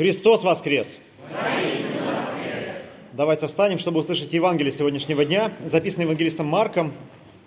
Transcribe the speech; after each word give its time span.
Христос 0.00 0.44
воскрес! 0.44 0.98
Давайте 3.12 3.46
встанем, 3.48 3.78
чтобы 3.78 4.00
услышать 4.00 4.32
Евангелие 4.32 4.72
сегодняшнего 4.72 5.26
дня, 5.26 5.52
записанное 5.62 6.06
евангелистом 6.06 6.46
Марком, 6.46 6.94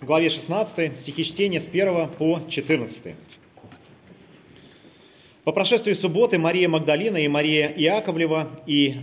в 0.02 0.06
главе 0.06 0.30
16, 0.30 1.00
стихи 1.00 1.26
чтения 1.26 1.60
с 1.60 1.68
1 1.68 2.10
по 2.10 2.42
14. 2.48 3.16
По 5.44 5.52
прошествии 5.52 5.94
субботы 5.94 6.38
Мария 6.38 6.70
Магдалина 6.70 7.18
и 7.18 7.28
Мария 7.28 7.74
Иаковлева 7.76 8.48
и 8.68 8.98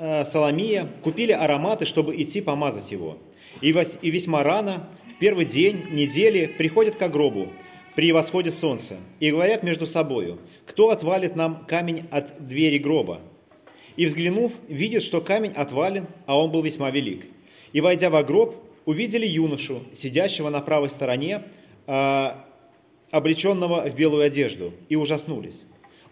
э, 0.00 0.24
Соломия 0.24 0.88
купили 1.04 1.30
ароматы, 1.30 1.84
чтобы 1.84 2.20
идти 2.20 2.40
помазать 2.40 2.90
его. 2.90 3.16
И 3.60 3.70
весьма 3.70 4.42
рано, 4.42 4.88
в 5.14 5.20
первый 5.20 5.44
день 5.44 5.84
недели, 5.92 6.46
приходят 6.46 6.96
к 6.96 7.08
гробу 7.08 7.48
при 7.94 8.12
восходе 8.12 8.50
солнца 8.50 8.96
и 9.20 9.30
говорят 9.30 9.62
между 9.62 9.86
собою, 9.86 10.38
кто 10.66 10.90
отвалит 10.90 11.36
нам 11.36 11.64
камень 11.66 12.06
от 12.10 12.46
двери 12.46 12.78
гроба? 12.78 13.20
И 13.96 14.06
взглянув, 14.06 14.52
видит, 14.68 15.02
что 15.02 15.20
камень 15.20 15.52
отвален, 15.52 16.06
а 16.26 16.38
он 16.38 16.50
был 16.50 16.62
весьма 16.62 16.90
велик. 16.90 17.26
И 17.72 17.80
войдя 17.80 18.10
во 18.10 18.22
гроб, 18.22 18.56
увидели 18.86 19.26
юношу, 19.26 19.82
сидящего 19.92 20.48
на 20.48 20.60
правой 20.60 20.90
стороне, 20.90 21.42
э, 21.86 22.30
облеченного 23.10 23.88
в 23.88 23.94
белую 23.94 24.24
одежду, 24.24 24.72
и 24.88 24.96
ужаснулись. 24.96 25.64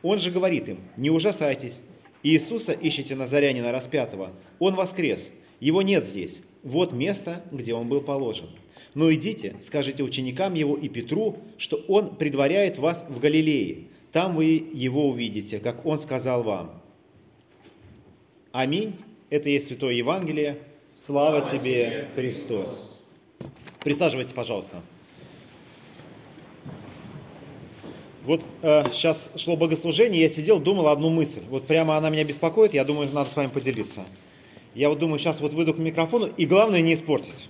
Он 0.02 0.18
же 0.18 0.30
говорит 0.30 0.68
им, 0.68 0.78
не 0.96 1.10
ужасайтесь, 1.10 1.80
Иисуса 2.22 2.72
ищете 2.72 3.14
Назарянина 3.14 3.72
распятого, 3.72 4.32
Он 4.58 4.74
воскрес, 4.74 5.30
Его 5.58 5.82
нет 5.82 6.04
здесь, 6.04 6.40
вот 6.62 6.92
место, 6.92 7.44
где 7.50 7.74
Он 7.74 7.88
был 7.88 8.00
положен. 8.00 8.48
Но 8.94 9.12
идите, 9.12 9.56
скажите 9.60 10.02
ученикам 10.02 10.54
Его 10.54 10.76
и 10.76 10.88
Петру, 10.88 11.38
что 11.58 11.76
Он 11.88 12.16
предваряет 12.16 12.78
вас 12.78 13.04
в 13.08 13.20
Галилее, 13.20 13.84
там 14.12 14.34
вы 14.34 14.46
Его 14.72 15.08
увидите, 15.08 15.60
как 15.60 15.86
Он 15.86 15.98
сказал 15.98 16.42
вам. 16.42 16.82
Аминь. 18.52 18.96
Это 19.28 19.48
есть 19.48 19.68
Святое 19.68 19.94
Евангелие. 19.94 20.58
Слава, 20.92 21.38
Слава 21.38 21.58
тебе, 21.58 22.08
Христос. 22.16 23.00
Присаживайтесь, 23.78 24.32
пожалуйста. 24.32 24.82
Вот 28.24 28.42
э, 28.62 28.84
сейчас 28.92 29.30
шло 29.36 29.56
богослужение, 29.56 30.20
я 30.20 30.28
сидел, 30.28 30.60
думал 30.60 30.88
одну 30.88 31.10
мысль. 31.10 31.40
Вот 31.48 31.66
прямо 31.66 31.96
она 31.96 32.10
меня 32.10 32.24
беспокоит, 32.24 32.74
я 32.74 32.84
думаю, 32.84 33.08
надо 33.12 33.30
с 33.30 33.36
вами 33.36 33.48
поделиться. 33.48 34.04
Я 34.74 34.88
вот 34.88 34.98
думаю, 34.98 35.18
сейчас 35.18 35.40
вот 35.40 35.52
выйду 35.52 35.74
к 35.74 35.78
микрофону, 35.78 36.28
и 36.36 36.46
главное 36.46 36.80
не 36.80 36.94
испортить. 36.94 37.48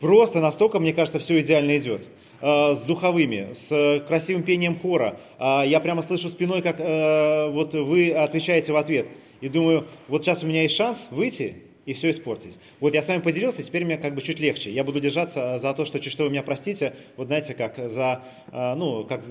Просто 0.00 0.40
настолько, 0.40 0.78
мне 0.80 0.92
кажется, 0.92 1.18
все 1.18 1.40
идеально 1.40 1.78
идет. 1.78 2.02
Э, 2.40 2.74
с 2.74 2.82
духовыми, 2.82 3.48
с 3.52 4.04
красивым 4.06 4.42
пением 4.42 4.78
хора. 4.78 5.18
Э, 5.38 5.62
я 5.66 5.80
прямо 5.80 6.02
слышу 6.02 6.28
спиной, 6.28 6.62
как 6.62 6.76
э, 6.78 7.50
вот 7.50 7.74
вы 7.74 8.12
отвечаете 8.12 8.72
в 8.72 8.76
ответ– 8.76 9.06
и 9.40 9.48
думаю, 9.48 9.86
вот 10.08 10.24
сейчас 10.24 10.42
у 10.42 10.46
меня 10.46 10.62
есть 10.62 10.74
шанс 10.74 11.08
выйти 11.10 11.56
и 11.86 11.92
все 11.94 12.10
испортить. 12.10 12.58
Вот 12.80 12.94
я 12.94 13.02
с 13.02 13.08
вами 13.08 13.20
поделился, 13.20 13.62
теперь 13.62 13.84
мне 13.84 13.96
как 13.96 14.14
бы 14.14 14.20
чуть 14.20 14.40
легче. 14.40 14.70
Я 14.70 14.84
буду 14.84 15.00
держаться 15.00 15.58
за 15.58 15.72
то, 15.74 15.84
что 15.84 16.00
чуть 16.00 16.12
что 16.12 16.24
вы 16.24 16.30
меня 16.30 16.42
простите, 16.42 16.92
вот 17.16 17.28
знаете, 17.28 17.54
как 17.54 17.76
за, 17.76 18.22
а, 18.48 18.74
ну, 18.74 19.04
как, 19.04 19.22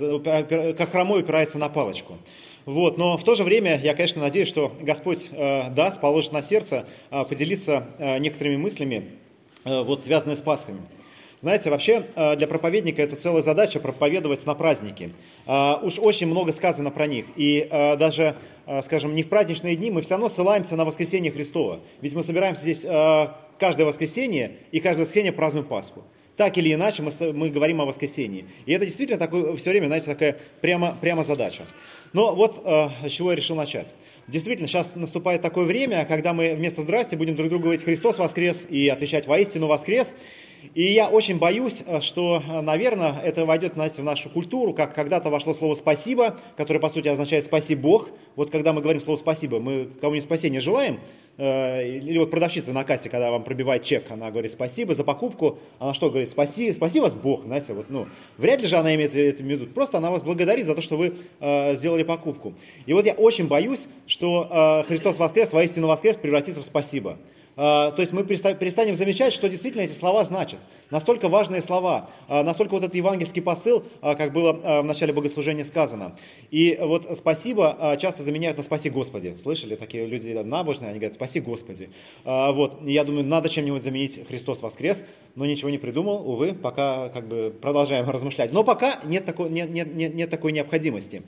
как 0.78 0.92
хромой 0.92 1.22
упирается 1.22 1.58
на 1.58 1.70
палочку. 1.70 2.18
Вот, 2.68 2.98
но 2.98 3.18
в 3.18 3.24
то 3.24 3.34
же 3.34 3.46
время 3.46 3.80
я, 3.82 3.94
конечно, 3.94 4.22
надеюсь, 4.22 4.50
что 4.50 4.76
Господь 4.82 5.30
э, 5.32 5.70
даст, 5.72 6.02
положит 6.02 6.34
на 6.34 6.42
сердце 6.42 6.86
э, 7.12 7.24
поделиться 7.24 7.88
э, 7.98 8.18
некоторыми 8.18 8.58
мыслями, 8.58 9.06
э, 9.64 9.84
вот, 9.84 10.04
связанными 10.04 10.36
с 10.36 10.42
Пасхами. 10.42 10.82
Знаете, 11.40 11.70
вообще 11.70 12.04
э, 12.14 12.36
для 12.36 12.46
проповедника 12.46 13.02
это 13.02 13.16
целая 13.16 13.42
задача 13.42 13.80
проповедовать 13.80 14.46
на 14.46 14.54
праздники. 14.54 15.14
Э, 15.46 15.76
уж 15.82 15.98
очень 15.98 16.28
много 16.28 16.52
сказано 16.52 16.92
про 16.92 17.08
них. 17.08 17.28
И 17.38 17.70
э, 17.72 17.96
даже, 17.96 18.36
скажем, 18.84 19.16
не 19.16 19.24
в 19.24 19.30
праздничные 19.30 19.78
дни 19.78 19.90
мы 19.90 20.02
все 20.02 20.16
равно 20.16 20.28
ссылаемся 20.28 20.76
на 20.76 20.84
воскресение 20.84 21.32
Христова. 21.32 21.80
Ведь 22.02 22.16
мы 22.16 22.22
собираемся 22.22 22.64
здесь 22.64 22.82
каждое 23.60 23.86
воскресенье 23.86 24.58
и 24.74 24.82
каждое 24.82 25.04
воскресенье 25.04 25.32
празднуем 25.32 25.66
Пасху. 25.66 26.04
Так 26.38 26.58
или 26.58 26.74
иначе 26.74 27.02
мы, 27.02 27.12
мы 27.34 27.50
говорим 27.50 27.82
о 27.82 27.86
воскресении. 27.86 28.46
И 28.66 28.72
это 28.72 28.86
действительно 28.86 29.18
такой, 29.18 29.58
все 29.58 29.72
время, 29.72 29.88
знаете, 29.88 30.06
такая 30.06 30.38
прямо, 30.62 30.96
прямо 31.02 31.24
задача. 31.24 31.66
Но 32.14 32.34
вот 32.36 32.64
с 32.66 33.12
чего 33.12 33.32
я 33.32 33.36
решил 33.36 33.56
начать. 33.56 33.94
Действительно, 34.28 34.68
сейчас 34.68 34.92
наступает 34.96 35.42
такое 35.42 35.66
время, 35.66 36.06
когда 36.06 36.34
мы 36.34 36.54
вместо 36.54 36.84
«здрасте» 36.84 37.18
будем 37.18 37.36
друг 37.36 37.50
другу 37.50 37.64
говорить 37.64 37.84
«Христос 37.84 38.20
воскрес» 38.20 38.68
и 38.70 38.88
отвечать 38.88 39.26
«Воистину 39.28 39.68
воскрес». 39.68 40.14
И 40.74 40.84
я 40.84 41.08
очень 41.08 41.40
боюсь, 41.40 41.84
э, 41.86 42.02
что, 42.02 42.42
э, 42.48 42.62
наверное, 42.62 43.20
это 43.24 43.46
войдет 43.46 43.74
знаете, 43.74 44.02
в 44.02 44.06
нашу 44.06 44.30
культуру, 44.30 44.74
как 44.74 44.94
когда-то 44.94 45.30
вошло 45.30 45.56
слово 45.56 45.76
«спасибо», 45.76 46.38
которое, 46.56 46.80
по 46.80 46.90
сути, 46.90 47.08
означает 47.08 47.46
«спаси 47.46 47.76
Бог». 47.76 48.10
Вот 48.36 48.52
когда 48.52 48.74
мы 48.74 48.82
говорим 48.82 49.02
слово 49.02 49.18
«спасибо», 49.18 49.60
мы 49.60 49.90
кому-нибудь 50.00 50.26
спасения 50.26 50.60
желаем? 50.60 51.00
Э, 51.38 51.88
или 51.88 52.18
вот 52.18 52.32
продавщица 52.32 52.74
на 52.74 52.84
кассе, 52.84 53.10
когда 53.10 53.32
вам 53.32 53.44
пробивает 53.44 53.84
чек, 53.84 54.10
она 54.12 54.30
говорит 54.30 54.52
«спасибо 54.52 54.94
за 54.94 55.04
покупку», 55.04 55.60
она 55.80 55.94
что 55.94 56.10
говорит 56.10 56.30
«спаси, 56.30 56.72
спаси 56.74 57.00
вас 57.00 57.14
Бог», 57.14 57.44
знаете, 57.46 57.74
вот, 57.74 57.88
ну, 57.90 58.08
вряд 58.38 58.62
ли 58.62 58.68
же 58.68 58.76
она 58.76 58.94
имеет 58.96 59.16
это 59.16 59.42
в 59.42 59.46
виду, 59.46 59.68
просто 59.68 59.98
она 59.98 60.12
вас 60.12 60.24
благодарит 60.24 60.66
за 60.66 60.76
то, 60.76 60.82
что 60.82 60.98
вы 60.98 61.16
сделали 61.40 62.04
покупку. 62.04 62.54
И 62.86 62.94
вот 62.94 63.06
я 63.06 63.14
очень 63.14 63.48
боюсь, 63.48 63.88
что 64.06 64.84
Христос 64.88 65.18
воскрес, 65.18 65.54
воистину 65.54 65.88
воскрес 65.88 66.16
превратится 66.16 66.62
в 66.62 66.66
«спасибо». 66.66 67.18
А, 67.58 67.90
то 67.92 68.02
есть 68.04 68.14
мы 68.14 68.24
перестанем 68.24 68.96
замечать, 68.96 69.34
что 69.34 69.50
действительно 69.50 69.82
эти 69.82 69.94
слова 69.94 70.24
значат. 70.24 70.60
Настолько 70.92 71.28
важные 71.28 71.64
слова, 71.64 72.10
а, 72.28 72.44
настолько 72.44 72.74
вот 72.74 72.84
этот 72.84 72.96
евангельский 72.96 73.42
посыл, 73.42 73.84
а, 74.02 74.14
как 74.14 74.32
было 74.32 74.54
в 74.54 74.84
начале 74.84 75.12
богослужения 75.12 75.66
сказано. 75.66 76.16
И 76.52 76.78
вот 76.80 77.08
спасибо 77.18 77.98
часто 78.00 78.22
заменяют 78.22 78.58
на 78.58 78.64
спаси 78.64 78.92
Господи. 78.92 79.36
Слышали, 79.42 79.76
такие 79.76 80.06
люди 80.06 80.32
набожные, 80.32 80.90
они 80.90 81.00
говорят, 81.00 81.16
спаси 81.16 81.40
Господи. 81.40 81.90
Вот, 82.24 82.80
я 82.84 83.04
думаю, 83.04 83.26
надо 83.26 83.50
чем-нибудь 83.50 83.82
заменить 83.82 84.28
Христос 84.28 84.62
воскрес, 84.62 85.04
но 85.36 85.46
ничего 85.46 85.72
не 85.72 85.80
придумал, 85.80 86.30
увы, 86.30 86.54
пока 86.54 87.10
как 87.10 87.28
бы 87.28 87.54
продолжаем 87.60 88.08
размышлять. 88.10 88.54
Но 88.54 88.64
пока 88.64 89.00
нет 89.04 89.26
такой, 89.26 89.50
нет, 89.50 89.72
нет, 89.72 89.96
нет, 89.96 90.14
нет 90.14 90.30
такой 90.30 90.52
необходимости. 90.52 91.24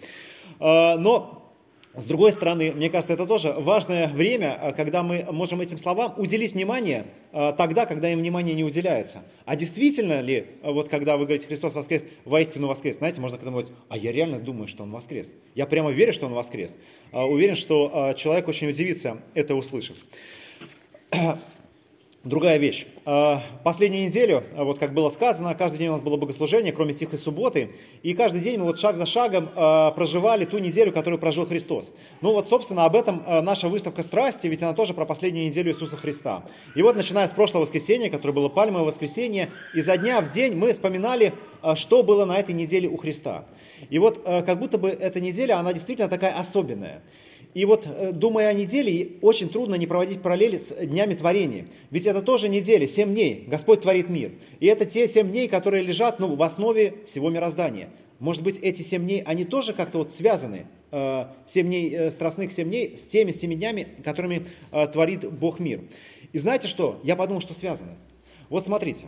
Но 0.59 1.38
с 1.95 2.05
другой 2.05 2.31
стороны, 2.31 2.71
мне 2.71 2.89
кажется, 2.89 3.13
это 3.13 3.25
тоже 3.25 3.51
важное 3.51 4.07
время, 4.07 4.59
э, 4.61 4.73
когда 4.73 5.01
мы 5.01 5.25
можем 5.31 5.59
этим 5.59 5.79
словам 5.79 6.13
уделить 6.17 6.53
внимание 6.53 7.07
э, 7.31 7.51
тогда, 7.57 7.87
когда 7.87 8.11
им 8.11 8.19
внимание 8.19 8.53
не 8.53 8.63
уделяется. 8.63 9.23
А 9.45 9.55
действительно 9.55 10.21
ли, 10.21 10.45
э, 10.61 10.71
вот 10.71 10.87
когда 10.87 11.17
вы 11.17 11.25
говорите 11.25 11.47
«Христос 11.47 11.73
воскрес», 11.73 12.05
воистину 12.25 12.67
воскрес, 12.67 12.97
знаете, 12.97 13.19
можно 13.21 13.37
когда 13.37 13.49
говорить, 13.49 13.71
а 13.89 13.97
я 13.97 14.11
реально 14.11 14.37
думаю, 14.37 14.67
что 14.67 14.83
Он 14.83 14.91
воскрес. 14.91 15.31
Я 15.55 15.65
прямо 15.65 15.89
верю, 15.89 16.13
что 16.13 16.27
Он 16.27 16.33
воскрес. 16.33 16.77
Уверен, 17.11 17.55
что 17.55 18.13
человек 18.15 18.47
очень 18.47 18.69
удивится, 18.69 19.17
это 19.33 19.55
услышав. 19.55 19.97
Другая 22.25 22.57
вещь. 22.57 22.85
А, 23.05 23.41
последнюю 23.63 24.05
неделю, 24.05 24.43
а, 24.53 24.65
вот 24.65 24.77
как 24.77 24.93
было 24.93 25.09
сказано, 25.09 25.55
каждый 25.55 25.77
день 25.77 25.87
у 25.87 25.93
нас 25.93 26.01
было 26.01 26.17
богослужение, 26.17 26.73
кроме 26.73 26.93
Тихой 26.93 27.17
Субботы, 27.17 27.71
и 28.03 28.13
каждый 28.13 28.41
день 28.41 28.59
мы 28.59 28.65
вот 28.65 28.77
шаг 28.77 28.97
за 28.97 29.05
шагом 29.05 29.47
а, 29.55 29.91
проживали 29.91 30.43
ту 30.43 30.57
неделю, 30.57 30.91
которую 30.91 31.17
прожил 31.17 31.45
Христос. 31.45 31.93
Ну 32.19 32.33
вот, 32.33 32.49
собственно, 32.49 32.83
об 32.83 32.97
этом 32.97 33.23
наша 33.25 33.69
выставка 33.69 34.03
страсти, 34.03 34.47
ведь 34.47 34.61
она 34.61 34.73
тоже 34.73 34.93
про 34.93 35.05
последнюю 35.05 35.47
неделю 35.47 35.71
Иисуса 35.71 35.95
Христа. 35.95 36.43
И 36.75 36.81
вот, 36.81 36.97
начиная 36.97 37.25
с 37.25 37.31
прошлого 37.31 37.61
воскресенья, 37.61 38.09
которое 38.09 38.33
было 38.33 38.49
пальмовое 38.49 38.83
воскресенье, 38.83 39.49
изо 39.73 39.95
дня 39.95 40.19
в 40.19 40.29
день 40.29 40.55
мы 40.55 40.73
вспоминали, 40.73 41.31
что 41.75 42.03
было 42.03 42.25
на 42.25 42.37
этой 42.37 42.53
неделе 42.53 42.89
у 42.89 42.97
Христа. 42.97 43.45
И 43.89 43.97
вот 43.97 44.21
как 44.25 44.59
будто 44.59 44.77
бы 44.77 44.89
эта 44.89 45.21
неделя, 45.21 45.57
она 45.57 45.71
действительно 45.71 46.09
такая 46.09 46.37
особенная. 46.37 47.01
И 47.53 47.65
вот, 47.65 47.87
э, 47.87 48.11
думая 48.11 48.49
о 48.49 48.53
неделе, 48.53 49.13
очень 49.21 49.49
трудно 49.49 49.75
не 49.75 49.87
проводить 49.87 50.21
параллели 50.21 50.57
с 50.57 50.73
днями 50.75 51.15
творения. 51.15 51.65
Ведь 51.89 52.05
это 52.05 52.21
тоже 52.21 52.47
неделя, 52.47 52.87
семь 52.87 53.11
дней. 53.11 53.45
Господь 53.47 53.81
творит 53.81 54.09
мир. 54.09 54.31
И 54.59 54.67
это 54.67 54.85
те 54.85 55.07
семь 55.07 55.29
дней, 55.29 55.47
которые 55.47 55.83
лежат 55.83 56.19
ну, 56.19 56.35
в 56.35 56.43
основе 56.43 56.95
всего 57.07 57.29
мироздания. 57.29 57.89
Может 58.19 58.43
быть, 58.43 58.59
эти 58.59 58.81
семь 58.81 59.03
дней, 59.03 59.23
они 59.25 59.45
тоже 59.45 59.73
как-то 59.73 59.99
вот 59.99 60.13
связаны, 60.13 60.67
э, 60.91 61.25
семь 61.47 61.67
дней, 61.67 61.89
э, 61.91 62.11
страстных 62.11 62.51
семь 62.51 62.69
дней, 62.69 62.95
с 62.95 63.05
теми 63.05 63.31
семи 63.31 63.55
днями, 63.55 63.87
которыми 64.03 64.45
творит 64.91 65.29
Бог 65.31 65.59
мир. 65.59 65.81
И 66.33 66.37
знаете 66.37 66.67
что? 66.67 66.99
Я 67.03 67.15
подумал, 67.15 67.41
что 67.41 67.55
связаны. 67.55 67.93
Вот 68.49 68.65
смотрите. 68.65 69.07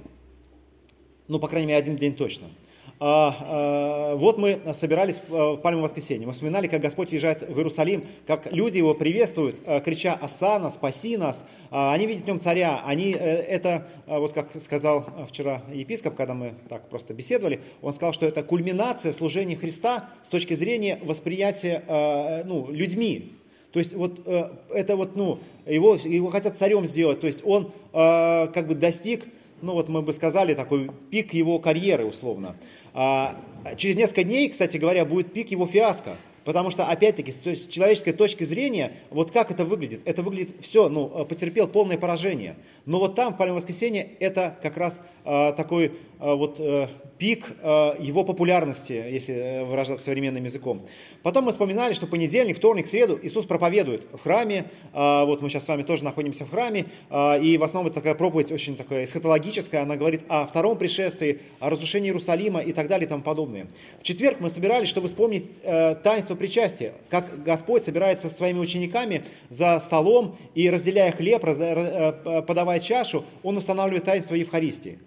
Ну, 1.28 1.40
по 1.40 1.48
крайней 1.48 1.68
мере, 1.68 1.80
один 1.80 1.96
день 1.96 2.16
точно– 2.16 2.48
вот 3.02 4.38
мы 4.38 4.60
собирались 4.76 5.20
в 5.28 5.58
Пальмовое 5.58 5.86
воскресенье. 5.86 6.28
Мы 6.28 6.34
вспоминали, 6.34 6.68
как 6.68 6.82
Господь 6.82 7.10
въезжает 7.10 7.42
в 7.42 7.58
Иерусалим, 7.58 8.06
как 8.28 8.52
люди 8.52 8.78
его 8.78 8.94
приветствуют, 8.94 9.56
а, 9.66 9.80
крича 9.80 10.14
«Асана, 10.22 10.70
спаси 10.70 11.18
нас!». 11.18 11.44
Они 11.72 12.06
видят 12.06 12.26
в 12.26 12.28
нем 12.28 12.38
царя. 12.38 12.84
Они, 12.86 13.14
э, 13.14 13.18
это, 13.18 13.88
вот 14.06 14.34
как 14.34 14.50
сказал 14.62 15.04
вчера 15.28 15.64
епископ, 15.74 16.14
когда 16.14 16.36
мы 16.36 16.54
так 16.70 16.90
просто 16.90 17.16
беседовали, 17.16 17.62
он 17.82 17.92
сказал, 17.92 18.14
что 18.14 18.28
это 18.28 18.44
кульминация 18.44 19.14
служения 19.14 19.56
Христа 19.56 20.12
с 20.22 20.30
точки 20.30 20.54
зрения 20.54 21.00
восприятия 21.04 22.44
ну, 22.46 22.68
людьми. 22.70 23.34
То 23.72 23.80
есть 23.80 23.94
вот 23.96 24.22
э, 24.28 24.50
это 24.70 24.96
вот, 24.96 25.16
ну, 25.16 25.40
его, 25.66 25.96
его 25.96 26.30
хотят 26.30 26.56
царем 26.56 26.86
сделать. 26.86 27.20
То 27.20 27.26
есть 27.26 27.42
он 27.44 27.72
как 27.92 28.68
бы 28.68 28.76
достиг 28.76 29.26
ну 29.62 29.74
вот 29.74 29.90
мы 29.90 30.02
бы 30.02 30.14
сказали, 30.14 30.54
такой 30.54 30.92
пик 31.10 31.34
его 31.34 31.60
карьеры 31.60 32.06
условно. 32.06 32.56
А, 32.94 33.36
через 33.78 33.96
несколько 33.96 34.24
дней, 34.24 34.50
кстати 34.50 34.78
говоря, 34.78 35.06
будет 35.06 35.34
пик 35.34 35.52
его 35.52 35.68
фиаско. 35.68 36.18
Потому 36.44 36.72
что, 36.72 36.86
опять-таки, 36.86 37.32
с 37.32 37.68
человеческой 37.68 38.14
точки 38.14 38.44
зрения, 38.44 38.94
вот 39.10 39.32
как 39.32 39.52
это 39.52 39.66
выглядит? 39.66 40.02
Это 40.06 40.24
выглядит 40.24 40.56
все, 40.62 40.90
ну, 40.90 41.12
э, 41.14 41.26
потерпел 41.26 41.68
полное 41.68 41.98
поражение. 41.98 42.56
Но 42.86 43.00
вот 43.00 43.16
там, 43.16 43.34
в 43.34 43.38
Пальмовое 43.38 43.62
воскресенье, 43.62 44.08
это 44.20 44.58
как 44.62 44.78
раз 44.78 45.02
э, 45.24 45.54
такой 45.56 45.86
э, 45.86 45.92
вот 46.20 46.60
э, 46.60 46.88
пик 47.22 47.54
э, 47.62 47.94
его 48.00 48.24
популярности, 48.24 48.94
если 48.94 49.36
э, 49.36 49.64
выражаться 49.64 50.06
современным 50.06 50.44
языком. 50.44 50.82
Потом 51.22 51.46
мы 51.46 51.52
вспоминали, 51.52 51.94
что 51.94 52.08
понедельник, 52.08 52.58
вторник, 52.58 52.88
среду 52.88 53.20
Иисус 53.22 53.46
проповедует 53.46 54.08
в 54.12 54.24
храме. 54.24 54.66
Э, 54.94 55.26
вот 55.26 55.44
мы 55.44 55.50
сейчас 55.50 55.66
с 55.66 55.68
вами 55.68 55.84
тоже 55.84 56.04
находимся 56.04 56.46
в 56.46 56.50
храме. 56.50 56.88
Э, 57.12 57.40
и 57.40 57.60
в 57.60 57.64
основном 57.64 57.92
это 57.92 58.02
такая 58.02 58.16
проповедь 58.16 58.52
очень 58.52 58.76
такая 58.76 59.06
эсхатологическая. 59.06 59.84
Она 59.84 59.98
говорит 59.98 60.24
о 60.30 60.48
втором 60.48 60.80
пришествии, 60.80 61.42
о 61.60 61.70
разрушении 61.70 62.10
Иерусалима 62.10 62.62
и 62.62 62.74
так 62.74 62.88
далее 62.88 63.06
и 63.06 63.10
тому 63.10 63.22
подобное. 63.22 63.68
В 64.00 64.04
четверг 64.04 64.38
мы 64.40 64.50
собирались, 64.50 64.90
чтобы 64.90 65.08
вспомнить 65.08 65.46
э, 65.62 65.94
таинство 66.04 66.31
причастия. 66.36 66.94
Как 67.10 67.44
Господь 67.44 67.84
собирается 67.84 68.30
со 68.30 68.36
своими 68.36 68.60
учениками 68.60 69.24
за 69.50 69.80
столом 69.80 70.38
и 70.56 70.70
разделяя 70.70 71.12
хлеб, 71.12 71.44
э, 71.46 72.42
подавая 72.48 72.80
чашу, 72.80 73.24
Он 73.44 73.58
устанавливает 73.58 74.06
таинство 74.06 74.36
Евхаристии. 74.36 75.00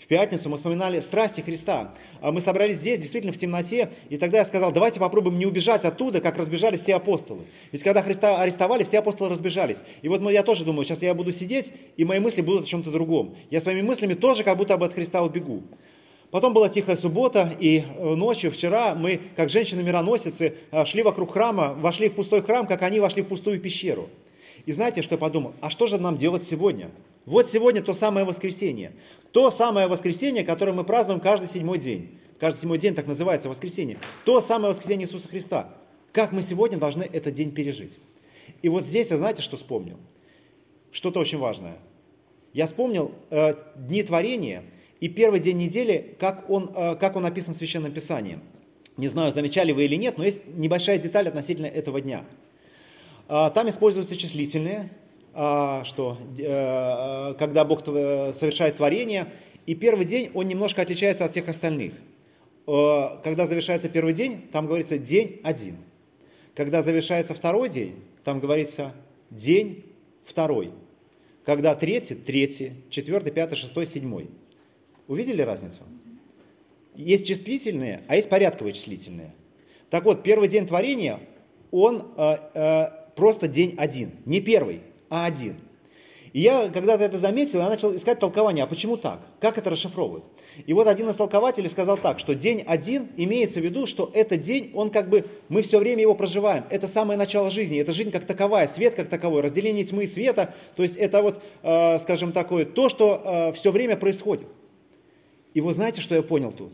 В 0.00 0.06
пятницу 0.06 0.48
мы 0.48 0.56
вспоминали 0.56 0.98
страсти 1.00 1.42
Христа. 1.42 1.92
А 2.22 2.32
мы 2.32 2.40
собрались 2.40 2.78
здесь, 2.78 2.98
действительно, 2.98 3.34
в 3.34 3.36
темноте, 3.36 3.90
и 4.08 4.16
тогда 4.16 4.38
я 4.38 4.44
сказал, 4.46 4.72
давайте 4.72 4.98
попробуем 4.98 5.38
не 5.38 5.44
убежать 5.44 5.84
оттуда, 5.84 6.20
как 6.20 6.38
разбежались 6.38 6.80
все 6.80 6.96
апостолы. 6.96 7.42
Ведь 7.70 7.82
когда 7.82 8.02
Христа 8.02 8.40
арестовали, 8.40 8.82
все 8.82 9.00
апостолы 9.00 9.30
разбежались. 9.30 9.82
И 10.00 10.08
вот 10.08 10.22
я 10.30 10.42
тоже 10.42 10.64
думаю, 10.64 10.86
сейчас 10.86 11.02
я 11.02 11.14
буду 11.14 11.32
сидеть, 11.32 11.72
и 11.98 12.04
мои 12.04 12.18
мысли 12.18 12.40
будут 12.40 12.64
о 12.64 12.66
чем-то 12.66 12.90
другом. 12.90 13.36
Я 13.50 13.60
своими 13.60 13.82
мыслями 13.82 14.14
тоже 14.14 14.42
как 14.42 14.56
будто 14.56 14.76
бы 14.78 14.86
от 14.86 14.94
Христа 14.94 15.22
убегу. 15.22 15.62
Потом 16.30 16.54
была 16.54 16.68
тихая 16.68 16.96
суббота, 16.96 17.52
и 17.58 17.78
э, 17.78 18.14
ночью, 18.14 18.52
вчера, 18.52 18.94
мы, 18.94 19.20
как 19.34 19.48
женщины-мироносицы, 19.48 20.54
э, 20.70 20.84
шли 20.84 21.02
вокруг 21.02 21.32
храма, 21.32 21.74
вошли 21.74 22.08
в 22.08 22.14
пустой 22.14 22.40
храм, 22.40 22.66
как 22.68 22.82
они 22.82 23.00
вошли 23.00 23.22
в 23.22 23.26
пустую 23.26 23.60
пещеру. 23.60 24.08
И 24.64 24.72
знаете, 24.72 25.02
что 25.02 25.14
я 25.14 25.18
подумал? 25.18 25.54
А 25.60 25.70
что 25.70 25.86
же 25.86 25.98
нам 25.98 26.16
делать 26.16 26.44
сегодня? 26.44 26.90
Вот 27.26 27.50
сегодня 27.50 27.82
то 27.82 27.94
самое 27.94 28.24
воскресенье. 28.24 28.92
То 29.32 29.50
самое 29.50 29.88
воскресенье, 29.88 30.44
которое 30.44 30.72
мы 30.72 30.84
празднуем 30.84 31.18
каждый 31.20 31.48
седьмой 31.48 31.78
день. 31.78 32.18
Каждый 32.38 32.60
седьмой 32.60 32.78
день 32.78 32.94
так 32.94 33.06
называется 33.06 33.48
воскресенье. 33.48 33.98
То 34.24 34.40
самое 34.40 34.72
воскресенье 34.72 35.06
Иисуса 35.06 35.28
Христа. 35.28 35.74
Как 36.12 36.30
мы 36.32 36.42
сегодня 36.42 36.78
должны 36.78 37.02
этот 37.02 37.34
день 37.34 37.52
пережить? 37.52 37.98
И 38.62 38.68
вот 38.68 38.84
здесь 38.84 39.10
я 39.10 39.16
знаете, 39.16 39.42
что 39.42 39.56
вспомнил? 39.56 39.96
Что-то 40.92 41.20
очень 41.20 41.38
важное. 41.38 41.78
Я 42.52 42.66
вспомнил 42.66 43.12
э, 43.30 43.54
дни 43.76 44.02
творения 44.02 44.64
и 45.00 45.08
первый 45.08 45.40
день 45.40 45.58
недели, 45.58 46.16
как 46.18 46.48
он, 46.48 46.70
э, 46.74 46.96
как 46.96 47.16
он 47.16 47.26
описан 47.26 47.54
в 47.54 47.56
Священном 47.56 47.92
Писании. 47.92 48.38
Не 48.96 49.08
знаю, 49.08 49.32
замечали 49.32 49.72
вы 49.72 49.84
или 49.84 49.96
нет, 49.96 50.18
но 50.18 50.24
есть 50.24 50.42
небольшая 50.46 50.98
деталь 50.98 51.28
относительно 51.28 51.66
этого 51.66 52.00
дня. 52.00 52.24
Э, 53.28 53.50
там 53.54 53.68
используются 53.68 54.16
числительные, 54.16 54.90
а, 55.32 55.84
что 55.84 56.18
э, 56.38 57.34
когда 57.38 57.64
Бог 57.64 57.84
совершает 57.84 58.76
творение, 58.76 59.32
и 59.66 59.74
первый 59.74 60.04
день 60.04 60.30
он 60.34 60.48
немножко 60.48 60.82
отличается 60.82 61.24
от 61.24 61.30
всех 61.30 61.48
остальных. 61.48 61.94
Э, 62.66 63.18
когда 63.22 63.46
завершается 63.46 63.88
первый 63.88 64.12
день, 64.12 64.48
там 64.52 64.66
говорится 64.66 64.98
день 64.98 65.40
один. 65.44 65.76
Когда 66.54 66.82
завершается 66.82 67.34
второй 67.34 67.68
день, 67.68 67.94
там 68.24 68.40
говорится 68.40 68.92
день 69.30 69.84
второй. 70.24 70.72
Когда 71.44 71.74
третий, 71.74 72.16
третий, 72.16 72.72
четвертый, 72.90 73.32
пятый, 73.32 73.54
шестой, 73.54 73.86
седьмой. 73.86 74.28
Увидели 75.10 75.42
разницу? 75.42 75.80
Есть 76.94 77.26
числительные, 77.26 78.04
а 78.06 78.14
есть 78.14 78.28
порядковые 78.28 78.74
числительные. 78.74 79.34
Так 79.90 80.04
вот, 80.04 80.22
первый 80.22 80.48
день 80.48 80.68
творения, 80.68 81.18
он 81.72 82.12
э, 82.16 82.36
э, 82.54 82.86
просто 83.16 83.48
день 83.48 83.74
один, 83.76 84.12
не 84.24 84.40
первый 84.40 84.82
а 85.08 85.26
один. 85.26 85.56
И 86.32 86.38
я 86.38 86.68
когда-то 86.68 87.02
это 87.02 87.18
заметил, 87.18 87.58
я 87.58 87.68
начал 87.68 87.92
искать 87.96 88.20
толкование, 88.20 88.62
а 88.62 88.68
почему 88.68 88.96
так? 88.96 89.18
Как 89.40 89.58
это 89.58 89.68
расшифровывают? 89.68 90.26
И 90.64 90.72
вот 90.72 90.86
один 90.86 91.10
из 91.10 91.16
толкователей 91.16 91.68
сказал 91.68 91.96
так, 91.96 92.20
что 92.20 92.36
день 92.36 92.62
один 92.64 93.08
имеется 93.16 93.58
в 93.58 93.64
виду, 93.64 93.86
что 93.86 94.12
этот 94.14 94.42
день, 94.42 94.70
он 94.74 94.90
как 94.90 95.08
бы, 95.08 95.24
мы 95.48 95.62
все 95.62 95.80
время 95.80 96.02
его 96.02 96.14
проживаем. 96.14 96.62
Это 96.70 96.86
самое 96.86 97.18
начало 97.18 97.50
жизни, 97.50 97.80
это 97.80 97.90
жизнь 97.90 98.12
как 98.12 98.26
таковая, 98.26 98.68
свет 98.68 98.94
как 98.94 99.08
таковой, 99.08 99.42
разделение 99.42 99.82
тьмы 99.82 100.04
и 100.04 100.06
света. 100.06 100.54
То 100.76 100.84
есть 100.84 100.94
это 100.94 101.20
вот, 101.20 101.42
э, 101.64 101.98
скажем, 101.98 102.30
такое, 102.30 102.64
то, 102.64 102.88
что 102.88 103.50
э, 103.50 103.52
все 103.56 103.72
время 103.72 103.96
происходит. 103.96 104.46
И 105.54 105.60
вы 105.60 105.72
знаете, 105.74 106.00
что 106.00 106.14
я 106.14 106.22
понял 106.22 106.52
тут? 106.52 106.72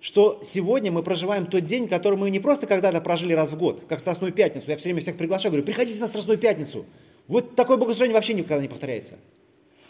Что 0.00 0.40
сегодня 0.42 0.92
мы 0.92 1.02
проживаем 1.02 1.46
тот 1.46 1.64
день, 1.64 1.88
который 1.88 2.18
мы 2.18 2.30
не 2.30 2.38
просто 2.38 2.66
когда-то 2.66 3.00
прожили 3.00 3.32
раз 3.32 3.52
в 3.52 3.58
год, 3.58 3.84
как 3.88 4.00
Страстную 4.00 4.32
Пятницу. 4.32 4.66
Я 4.68 4.76
все 4.76 4.84
время 4.84 5.00
всех 5.00 5.16
приглашаю, 5.16 5.52
говорю, 5.52 5.64
приходите 5.64 5.98
на 6.00 6.08
Страстную 6.08 6.38
Пятницу. 6.38 6.84
Вот 7.26 7.56
такое 7.56 7.78
богослужение 7.78 8.14
вообще 8.14 8.34
никогда 8.34 8.60
не 8.60 8.68
повторяется. 8.68 9.14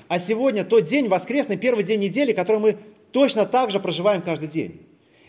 А 0.06 0.18
сегодня 0.18 0.64
тот 0.64 0.84
день, 0.84 1.08
воскресный, 1.08 1.56
первый 1.56 1.82
день 1.82 2.00
недели, 2.00 2.32
который 2.32 2.58
мы 2.58 2.76
точно 3.10 3.46
так 3.46 3.70
же 3.70 3.80
проживаем 3.80 4.22
каждый 4.22 4.48
день. 4.48 4.82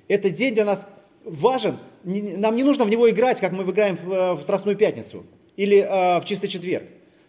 Этот 0.08 0.34
день 0.34 0.54
для 0.54 0.66
нас 0.66 0.86
важен. 1.24 1.78
Нам 2.04 2.56
не 2.56 2.64
нужно 2.64 2.86
в 2.86 2.90
него 2.90 3.10
играть, 3.10 3.40
как 3.40 3.54
мы 3.54 3.64
играем 3.64 3.96
в, 3.96 4.12
э, 4.12 4.38
Страстную 4.42 4.78
Пятницу 4.78 5.26
или 5.56 5.78
э, 5.80 6.20
в 6.20 6.26
Чистый 6.26 6.48
Четверг. 6.48 6.84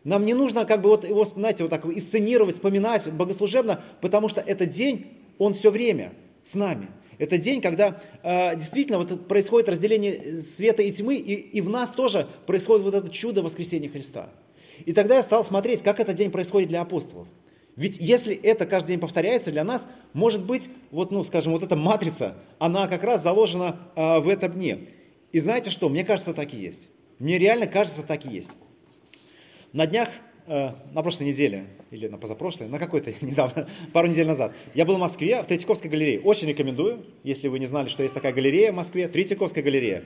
Нам 0.04 0.24
не 0.24 0.34
нужно 0.34 0.66
как 0.66 0.82
бы 0.82 0.90
вот 0.90 1.08
его, 1.08 1.24
знаете, 1.24 1.64
вот 1.64 1.70
так 1.70 1.84
исценировать, 1.86 2.56
вспоминать 2.56 3.10
богослужебно, 3.10 3.82
потому 4.00 4.28
что 4.28 4.40
этот 4.40 4.70
день, 4.70 5.06
он 5.38 5.54
все 5.54 5.70
время 5.70 6.12
с 6.44 6.54
нами. 6.54 6.88
Это 7.18 7.38
день, 7.38 7.60
когда 7.60 8.00
э, 8.22 8.56
действительно 8.56 8.98
вот 8.98 9.26
происходит 9.26 9.68
разделение 9.68 10.42
света 10.42 10.82
и 10.82 10.92
тьмы, 10.92 11.16
и, 11.16 11.34
и 11.34 11.60
в 11.60 11.70
нас 11.70 11.90
тоже 11.90 12.26
происходит 12.46 12.84
вот 12.84 12.94
это 12.94 13.08
чудо 13.08 13.42
воскресения 13.42 13.88
Христа. 13.88 14.28
И 14.84 14.92
тогда 14.92 15.16
я 15.16 15.22
стал 15.22 15.44
смотреть, 15.44 15.82
как 15.82 16.00
этот 16.00 16.16
день 16.16 16.30
происходит 16.30 16.68
для 16.68 16.82
апостолов. 16.82 17.26
Ведь 17.76 17.98
если 17.98 18.34
это 18.34 18.66
каждый 18.66 18.88
день 18.88 19.00
повторяется 19.00 19.50
для 19.50 19.64
нас, 19.64 19.86
может 20.14 20.44
быть, 20.44 20.68
вот, 20.90 21.10
ну, 21.10 21.24
скажем, 21.24 21.52
вот 21.52 21.62
эта 21.62 21.76
матрица, 21.76 22.34
она 22.58 22.88
как 22.88 23.04
раз 23.04 23.22
заложена 23.22 23.76
э, 23.94 24.18
в 24.20 24.28
этом 24.28 24.52
дне. 24.52 24.80
И 25.32 25.40
знаете 25.40 25.70
что? 25.70 25.88
Мне 25.88 26.04
кажется, 26.04 26.32
так 26.32 26.52
и 26.54 26.56
есть. 26.56 26.88
Мне 27.18 27.38
реально 27.38 27.66
кажется, 27.66 28.02
так 28.02 28.24
и 28.24 28.30
есть. 28.30 28.50
На 29.72 29.86
днях, 29.86 30.08
э, 30.08 30.12
на 30.46 31.02
прошлой 31.02 31.28
неделе, 31.28 31.66
или 31.90 32.06
на 32.08 32.18
позапрошлой, 32.18 32.68
на 32.68 32.78
какой-то 32.78 33.12
недавно, 33.20 33.68
пару 33.92 34.08
недель 34.08 34.26
назад, 34.26 34.52
я 34.74 34.84
был 34.84 34.96
в 34.96 35.00
Москве, 35.00 35.42
в 35.42 35.46
Третьяковской 35.46 35.88
галерее. 35.88 36.20
Очень 36.20 36.48
рекомендую, 36.48 37.04
если 37.24 37.48
вы 37.48 37.58
не 37.58 37.66
знали, 37.66 37.88
что 37.88 38.02
есть 38.02 38.14
такая 38.14 38.32
галерея 38.32 38.72
в 38.72 38.76
Москве, 38.76 39.08
Третьяковская 39.08 39.62
галерея. 39.62 40.04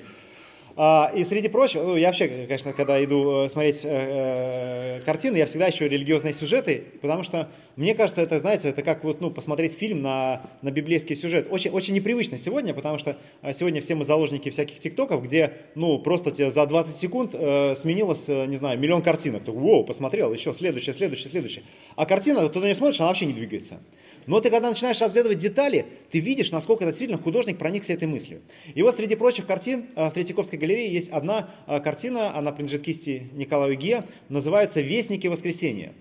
А, 0.83 1.13
и 1.15 1.25
среди 1.25 1.49
прочего, 1.49 1.83
ну, 1.83 1.97
я 1.97 2.07
вообще, 2.07 2.27
конечно, 2.27 2.73
когда 2.73 3.05
иду 3.05 3.45
э, 3.45 3.51
смотреть 3.51 3.81
э, 3.85 5.01
э, 5.01 5.01
картины, 5.05 5.37
я 5.37 5.45
всегда 5.45 5.69
ищу 5.69 5.85
религиозные 5.85 6.33
сюжеты, 6.33 6.85
потому 7.03 7.23
что 7.23 7.51
мне 7.77 7.95
кажется, 7.95 8.23
это, 8.23 8.41
знаете, 8.41 8.71
это 8.71 8.81
как 8.81 9.05
вот, 9.05 9.21
ну, 9.21 9.31
посмотреть 9.31 9.75
фильм 9.75 10.01
на, 10.01 10.41
на 10.63 10.71
библейский 10.71 11.17
сюжет. 11.17 11.49
Очень, 11.51 11.73
очень 11.73 11.93
непривычно 11.93 12.39
сегодня, 12.39 12.73
потому 12.73 12.97
что 12.97 13.19
сегодня 13.53 13.83
все 13.83 13.95
мы 13.95 14.07
заложники 14.07 14.49
всяких 14.49 14.81
тиктоков, 14.81 15.23
где, 15.23 15.53
ну, 15.75 15.99
просто 15.99 16.31
тебе 16.31 16.51
за 16.51 16.65
20 16.65 16.97
секунд 16.97 17.33
сменилось, 17.33 18.29
не 18.29 18.57
знаю, 18.57 18.79
миллион 18.79 19.03
картинок. 19.03 19.45
Ты, 19.45 19.53
воу, 19.53 19.85
посмотрел, 19.85 20.33
еще 20.33 20.55
следующее, 20.55 20.95
следующее, 20.95 21.29
следующее. 21.29 21.65
А 21.97 22.07
картина, 22.07 22.49
ты 22.49 22.59
на 22.59 22.65
нее 22.65 22.75
смотришь, 22.75 23.01
она 23.01 23.09
вообще 23.09 23.27
не 23.27 23.35
двигается. 23.35 23.81
Но 24.27 24.41
ты 24.41 24.51
когда 24.51 24.69
начинаешь 24.69 25.01
разглядывать 25.01 25.39
детали, 25.39 25.87
ты 26.11 26.21
видишь, 26.21 26.53
насколько 26.53 26.85
действительно 26.85 27.19
художник 27.19 27.59
проникся 27.59 27.93
этой 27.93 28.09
мыслью. 28.09 28.41
И 28.75 28.83
вот 28.83 28.95
среди 28.95 29.15
прочих 29.15 29.47
картин 29.47 29.87
э, 29.97 30.09
в 30.09 30.13
Третьяковской 30.13 30.57
галерее 30.57 30.93
есть 30.93 31.09
одна 31.09 31.51
э, 31.67 31.81
картина, 31.81 32.37
она 32.37 32.53
принадлежит 32.53 32.85
кисти 32.85 33.29
Николаю 33.33 33.77
Ге, 33.77 34.05
называется 34.29 34.81
«Вестники 34.81 35.27
воскресения». 35.27 35.93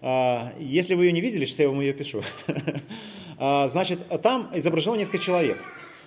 Э, 0.00 0.52
если 0.58 0.94
вы 0.94 1.06
ее 1.06 1.12
не 1.12 1.20
видели, 1.20 1.44
сейчас 1.44 1.58
я 1.60 1.68
вам 1.68 1.80
ее 1.80 1.92
пишу. 1.92 2.22
Значит, 3.38 4.06
там 4.22 4.50
изображено 4.54 4.94
несколько 4.94 5.18
человек. 5.18 5.58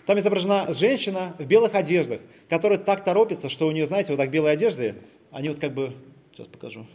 Там 0.05 0.19
изображена 0.19 0.73
женщина 0.73 1.35
в 1.37 1.45
белых 1.45 1.75
одеждах, 1.75 2.21
которая 2.47 2.77
так 2.77 3.03
торопится, 3.03 3.49
что 3.49 3.67
у 3.67 3.71
нее, 3.71 3.87
знаете, 3.87 4.11
вот 4.11 4.17
так 4.17 4.29
белые 4.29 4.53
одежды, 4.53 4.95
они 5.31 5.49
вот 5.49 5.59
как 5.59 5.73
бы, 5.73 5.93
сейчас 6.33 6.47
покажу, 6.47 6.85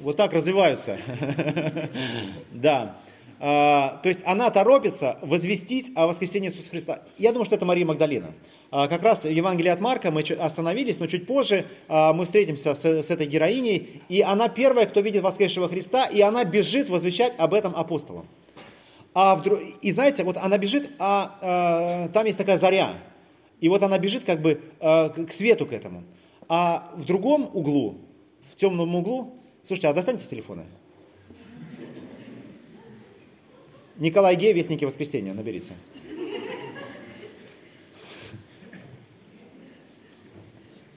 вот 0.00 0.16
так 0.16 0.32
развиваются. 0.32 0.98
Да. 2.52 2.96
А, 3.38 4.00
то 4.02 4.08
есть 4.08 4.20
она 4.24 4.50
торопится 4.50 5.18
возвестить 5.20 5.92
о 5.94 6.06
воскресении 6.06 6.48
Иисуса 6.48 6.70
Христа. 6.70 7.02
Я 7.18 7.32
думаю, 7.32 7.44
что 7.44 7.54
это 7.54 7.66
Мария 7.66 7.84
Магдалина. 7.84 8.32
А, 8.70 8.88
как 8.88 9.02
раз 9.02 9.24
в 9.24 9.28
Евангелии 9.28 9.68
от 9.68 9.80
Марка 9.80 10.10
мы 10.10 10.22
остановились, 10.22 10.98
но 10.98 11.06
чуть 11.06 11.26
позже 11.26 11.66
а, 11.88 12.14
мы 12.14 12.24
встретимся 12.24 12.74
с, 12.74 12.84
этой 12.84 13.26
героиней, 13.26 14.02
и 14.08 14.22
она 14.22 14.48
первая, 14.48 14.86
кто 14.86 15.00
видит 15.00 15.22
воскресшего 15.22 15.68
Христа, 15.68 16.06
и 16.06 16.20
она 16.22 16.44
бежит 16.44 16.88
возвещать 16.88 17.34
об 17.38 17.52
этом 17.52 17.76
апостолам. 17.76 18.26
А 19.12 19.34
вдруг, 19.36 19.60
и 19.80 19.92
знаете, 19.92 20.24
вот 20.24 20.36
она 20.36 20.58
бежит, 20.58 20.90
а, 20.98 21.38
а 21.40 22.08
там 22.08 22.26
есть 22.26 22.38
такая 22.38 22.56
заря, 22.56 22.98
и 23.60 23.68
вот 23.68 23.82
она 23.82 23.98
бежит 23.98 24.24
как 24.24 24.40
бы 24.40 24.60
а, 24.80 25.10
к 25.10 25.30
свету 25.30 25.66
к 25.66 25.72
этому. 25.72 26.04
А 26.48 26.92
в 26.96 27.04
другом 27.04 27.50
углу, 27.52 27.98
в 28.50 28.56
темном 28.56 28.94
углу, 28.94 29.34
слушайте, 29.66 29.88
а 29.88 29.92
достаньте 29.92 30.26
телефоны. 30.26 30.64
Николай 33.98 34.36
Ге, 34.36 34.52
Вестники 34.52 34.84
Воскресения, 34.84 35.32
наберите. 35.32 35.72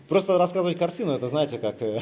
Просто 0.09 0.37
рассказывать 0.37 0.77
картину, 0.77 1.11
это 1.11 1.27
знаете, 1.29 1.59
как... 1.59 1.81
э, 1.81 2.01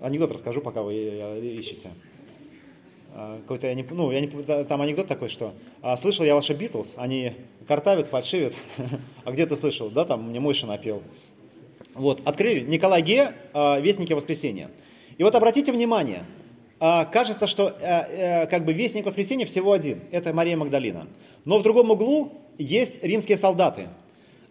Анекдот 0.00 0.30
расскажу, 0.30 0.60
пока 0.60 0.82
вы 0.82 0.94
э, 0.94 1.40
ищете. 1.40 1.90
А, 3.12 3.40
Какой-то 3.40 3.66
я 3.66 3.74
не, 3.74 3.82
ну, 3.82 4.10
я 4.12 4.20
не, 4.20 4.28
там 4.64 4.80
анекдот 4.80 5.08
такой, 5.08 5.28
что 5.28 5.54
а, 5.82 5.96
слышал 5.96 6.24
я 6.24 6.34
ваши 6.34 6.54
Битлз, 6.54 6.94
они 6.96 7.32
картавят, 7.66 8.06
фальшивят, 8.06 8.54
а 9.24 9.32
где 9.32 9.44
ты 9.44 9.56
слышал? 9.56 9.90
Да, 9.90 10.04
там 10.04 10.28
мне 10.28 10.38
Мойша 10.38 10.66
напел. 10.66 11.02
Вот, 11.96 12.20
открыли 12.24 12.60
Николай 12.60 13.02
Ге, 13.02 13.32
а, 13.54 13.80
Вестники 13.80 14.12
воскресенья. 14.12 14.70
И 15.16 15.22
вот 15.22 15.34
обратите 15.34 15.72
внимание, 15.72 16.24
а, 16.78 17.06
кажется, 17.06 17.46
что 17.46 17.68
э, 17.68 17.72
э, 17.80 18.46
как 18.48 18.66
бы 18.66 18.74
Вестник 18.74 19.06
воскресенья 19.06 19.46
всего 19.46 19.72
один, 19.72 20.00
это 20.10 20.34
Мария 20.34 20.58
Магдалина. 20.58 21.06
Но 21.46 21.58
в 21.58 21.62
другом 21.62 21.90
углу 21.90 22.32
есть 22.58 23.02
римские 23.02 23.38
солдаты. 23.38 23.88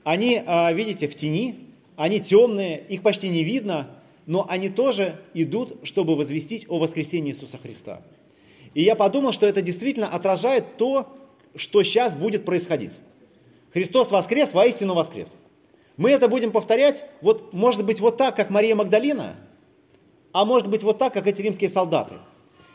Они, 0.03 0.41
а, 0.45 0.73
видите, 0.73 1.07
в 1.07 1.13
тени, 1.13 1.59
они 1.95 2.19
темные, 2.19 2.83
их 2.89 3.03
почти 3.03 3.29
не 3.29 3.43
видно, 3.43 3.89
но 4.25 4.45
они 4.49 4.69
тоже 4.69 5.17
идут, 5.35 5.77
чтобы 5.83 6.15
возвестить 6.15 6.65
о 6.67 6.79
воскресении 6.79 7.31
Иисуса 7.31 7.59
Христа. 7.59 8.01
И 8.73 8.81
я 8.81 8.95
подумал, 8.95 9.31
что 9.31 9.45
это 9.45 9.61
действительно 9.61 10.07
отражает 10.07 10.77
то, 10.77 11.07
что 11.55 11.83
сейчас 11.83 12.15
будет 12.15 12.43
происходить. 12.43 12.99
Христос 13.71 14.09
воскрес, 14.09 14.53
воистину 14.53 14.95
воскрес. 14.95 15.35
Мы 15.97 16.11
это 16.11 16.27
будем 16.27 16.51
повторять, 16.51 17.05
вот, 17.21 17.53
может 17.53 17.85
быть, 17.85 17.99
вот 17.99 18.17
так, 18.17 18.35
как 18.35 18.49
Мария 18.49 18.75
Магдалина, 18.75 19.35
а 20.33 20.43
может 20.43 20.69
быть, 20.69 20.83
вот 20.83 20.97
так, 20.97 21.13
как 21.13 21.27
эти 21.27 21.41
римские 21.41 21.69
солдаты. 21.69 22.15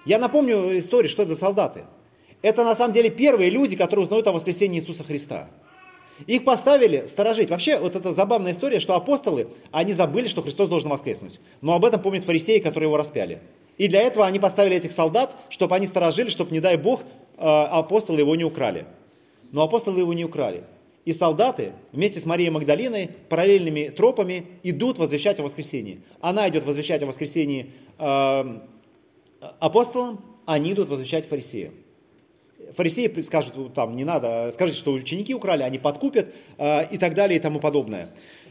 Я 0.06 0.18
напомню 0.18 0.78
историю, 0.78 1.10
что 1.10 1.22
это 1.22 1.34
за 1.34 1.40
солдаты. 1.40 1.84
Это 2.40 2.64
на 2.64 2.74
самом 2.74 2.94
деле 2.94 3.10
первые 3.10 3.50
люди, 3.50 3.76
которые 3.76 4.04
узнают 4.04 4.26
о 4.26 4.32
воскресении 4.32 4.80
Иисуса 4.80 5.04
Христа. 5.04 5.48
Их 6.26 6.44
поставили 6.44 7.06
сторожить. 7.06 7.50
Вообще, 7.50 7.78
вот 7.78 7.96
это 7.96 8.12
забавная 8.12 8.52
история, 8.52 8.80
что 8.80 8.94
апостолы, 8.94 9.48
они 9.70 9.92
забыли, 9.92 10.26
что 10.26 10.42
Христос 10.42 10.68
должен 10.68 10.88
воскреснуть. 10.88 11.38
Но 11.60 11.74
об 11.74 11.84
этом 11.84 12.00
помнят 12.00 12.24
фарисеи, 12.24 12.58
которые 12.58 12.88
его 12.88 12.96
распяли. 12.96 13.40
И 13.78 13.88
для 13.88 14.02
этого 14.02 14.26
они 14.26 14.38
поставили 14.38 14.76
этих 14.76 14.92
солдат, 14.92 15.36
чтобы 15.48 15.74
они 15.76 15.86
сторожили, 15.86 16.28
чтобы, 16.28 16.52
не 16.52 16.60
дай 16.60 16.76
Бог, 16.76 17.00
э, 17.36 17.42
апостолы 17.42 18.20
его 18.20 18.36
не 18.36 18.44
украли. 18.44 18.86
Но 19.52 19.62
апостолы 19.62 20.00
его 20.00 20.12
не 20.12 20.24
украли. 20.24 20.64
И 21.10 21.12
солдаты 21.12 21.72
вместе 21.90 22.20
с 22.20 22.24
Марией 22.24 22.50
Магдалиной 22.50 23.10
параллельными 23.28 23.88
тропами 23.88 24.46
идут 24.62 24.98
возвещать 24.98 25.40
о 25.40 25.42
воскресении. 25.42 26.02
Она 26.20 26.48
идет 26.48 26.64
возвещать 26.64 27.02
о 27.02 27.06
воскресении 27.06 27.72
э, 27.98 28.60
апостолам, 29.58 30.24
они 30.46 30.70
идут 30.70 30.88
возвещать 30.88 31.26
фарисеям. 31.26 31.74
Фарисеи 32.74 33.22
скажут, 33.22 33.54
«Ну, 33.56 33.68
там, 33.70 33.96
не 33.96 34.04
надо, 34.04 34.52
скажите, 34.54 34.78
что 34.78 34.92
ученики 34.92 35.34
украли, 35.34 35.64
они 35.64 35.80
подкупят 35.80 36.32
э, 36.58 36.86
и 36.92 36.96
так 36.96 37.14
далее 37.14 37.40
и 37.40 37.42
тому 37.42 37.58
подобное. 37.58 38.08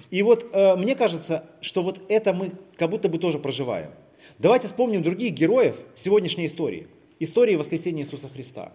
И 0.09 0.21
вот 0.21 0.49
э, 0.51 0.75
мне 0.75 0.95
кажется, 0.95 1.45
что 1.61 1.81
вот 1.81 2.01
это 2.09 2.33
мы 2.33 2.51
как 2.75 2.89
будто 2.89 3.07
бы 3.07 3.19
тоже 3.19 3.39
проживаем. 3.39 3.91
Давайте 4.37 4.67
вспомним 4.67 5.01
других 5.01 5.31
героев 5.31 5.77
сегодняшней 5.95 6.47
истории. 6.47 6.87
Истории 7.19 7.55
воскресения 7.55 8.03
Иисуса 8.03 8.27
Христа. 8.27 8.73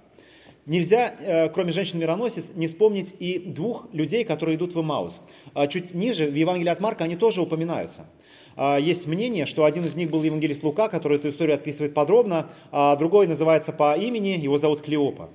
Нельзя, 0.66 1.14
э, 1.20 1.48
кроме 1.50 1.72
женщин-мироносец, 1.72 2.52
не 2.54 2.68
вспомнить 2.68 3.14
и 3.18 3.38
двух 3.38 3.86
людей, 3.92 4.24
которые 4.24 4.56
идут 4.56 4.74
в 4.74 4.80
Имаус. 4.80 5.20
А 5.52 5.66
Чуть 5.66 5.92
ниже, 5.92 6.26
в 6.26 6.34
Евангелии 6.34 6.70
от 6.70 6.80
Марка, 6.80 7.04
они 7.04 7.16
тоже 7.16 7.42
упоминаются. 7.42 8.06
А, 8.56 8.78
Есть 8.78 9.06
мнение, 9.06 9.44
что 9.44 9.66
один 9.66 9.84
из 9.84 9.94
них 9.94 10.10
был 10.10 10.22
евангелист 10.22 10.62
Лука, 10.62 10.88
который 10.88 11.18
эту 11.18 11.28
историю 11.28 11.56
описывает 11.56 11.92
подробно, 11.92 12.48
а 12.72 12.96
другой 12.96 13.26
называется 13.26 13.72
по 13.72 13.94
имени, 13.94 14.38
его 14.38 14.56
зовут 14.56 14.80
Клеопа. 14.80 15.28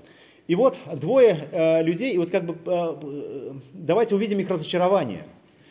И 0.48 0.56
вот 0.56 0.80
двое 0.96 1.48
э, 1.52 1.84
людей, 1.84 2.14
и 2.16 2.18
вот 2.18 2.32
как 2.32 2.46
бы 2.46 2.58
э, 2.66 3.52
давайте 3.74 4.16
увидим 4.16 4.40
их 4.40 4.50
разочарование. 4.50 5.28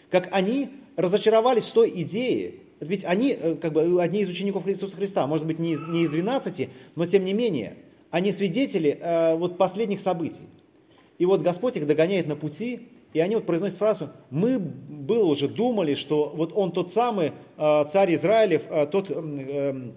Как 0.08 0.28
они 0.30 0.68
разочаровались 0.94 1.64
в 1.64 1.72
той 1.72 1.90
идее, 1.96 2.54
ведь 2.78 3.04
они 3.04 3.36
как 3.60 3.72
бы 3.72 4.00
одни 4.00 4.20
из 4.20 4.28
учеников 4.28 4.68
Иисуса 4.68 4.94
Христа, 4.94 5.26
может 5.26 5.46
быть 5.46 5.58
не 5.58 5.72
из, 5.72 5.80
не 5.80 6.04
из 6.04 6.10
12, 6.10 6.68
но 6.94 7.06
тем 7.06 7.24
не 7.24 7.32
менее, 7.32 7.74
они 8.10 8.32
свидетели 8.32 8.98
э, 9.00 9.36
вот 9.36 9.58
последних 9.58 10.00
событий. 10.00 10.48
И 11.18 11.26
вот 11.26 11.42
Господь 11.42 11.76
их 11.76 11.86
догоняет 11.86 12.26
на 12.26 12.36
пути, 12.36 12.88
и 13.12 13.20
они 13.20 13.34
вот 13.34 13.46
произносят 13.46 13.78
фразу, 13.78 14.10
мы 14.30 14.58
было 14.58 15.26
уже 15.26 15.48
думали, 15.48 15.94
что 15.94 16.32
вот 16.34 16.52
он 16.54 16.70
тот 16.70 16.92
самый 16.92 17.32
э, 17.56 17.84
царь 17.90 18.14
Израилев, 18.14 18.62
э, 18.68 18.86
тот, 18.86 19.10
м, 19.10 19.38
э, 19.38 19.90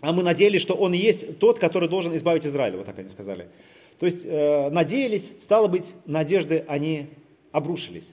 а 0.00 0.12
мы 0.12 0.22
надеялись, 0.22 0.60
что 0.60 0.74
он 0.74 0.94
и 0.94 0.98
есть 0.98 1.38
тот, 1.38 1.58
который 1.58 1.88
должен 1.88 2.14
избавить 2.16 2.44
Израиль, 2.44 2.76
вот 2.76 2.86
так 2.86 2.98
они 2.98 3.08
сказали. 3.08 3.48
То 3.98 4.06
есть 4.06 4.24
э, 4.24 4.68
надеялись, 4.70 5.32
стало 5.40 5.68
быть, 5.68 5.94
надежды 6.04 6.64
они 6.68 7.06
обрушились. 7.52 8.12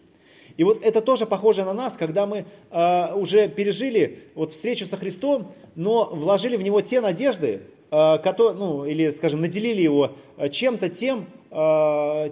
И 0.56 0.64
вот 0.64 0.84
это 0.84 1.02
тоже 1.02 1.26
похоже 1.26 1.66
на 1.66 1.74
нас, 1.74 1.98
когда 1.98 2.26
мы 2.26 2.46
э, 2.70 3.14
уже 3.16 3.50
пережили 3.50 4.20
вот 4.36 4.54
встречу 4.54 4.86
со 4.86 4.98
Христом, 4.98 5.52
но 5.76 6.10
вложили 6.14 6.56
в 6.56 6.62
него 6.62 6.82
те 6.82 7.02
надежды, 7.02 7.64
э, 7.94 8.18
которые, 8.24 8.56
ну, 8.56 8.86
или, 8.86 9.12
скажем, 9.12 9.42
наделили 9.42 9.82
его 9.82 10.12
э, 10.38 10.50
чем-то 10.50 10.90
тем, 10.90 11.28
э, 11.52 12.32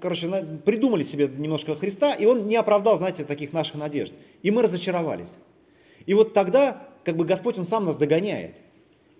короче, 0.00 0.28
придумали 0.64 1.04
себе 1.04 1.28
немножко 1.34 1.74
Христа, 1.74 2.12
и 2.12 2.26
он 2.26 2.46
не 2.46 2.56
оправдал, 2.56 2.98
знаете, 2.98 3.24
таких 3.24 3.52
наших 3.52 3.76
надежд. 3.76 4.12
И 4.42 4.50
мы 4.50 4.62
разочаровались. 4.62 5.36
И 6.04 6.12
вот 6.12 6.34
тогда, 6.34 6.82
как 7.04 7.16
бы 7.16 7.24
Господь, 7.24 7.58
Он 7.58 7.64
сам 7.64 7.86
нас 7.86 7.96
догоняет. 7.96 8.56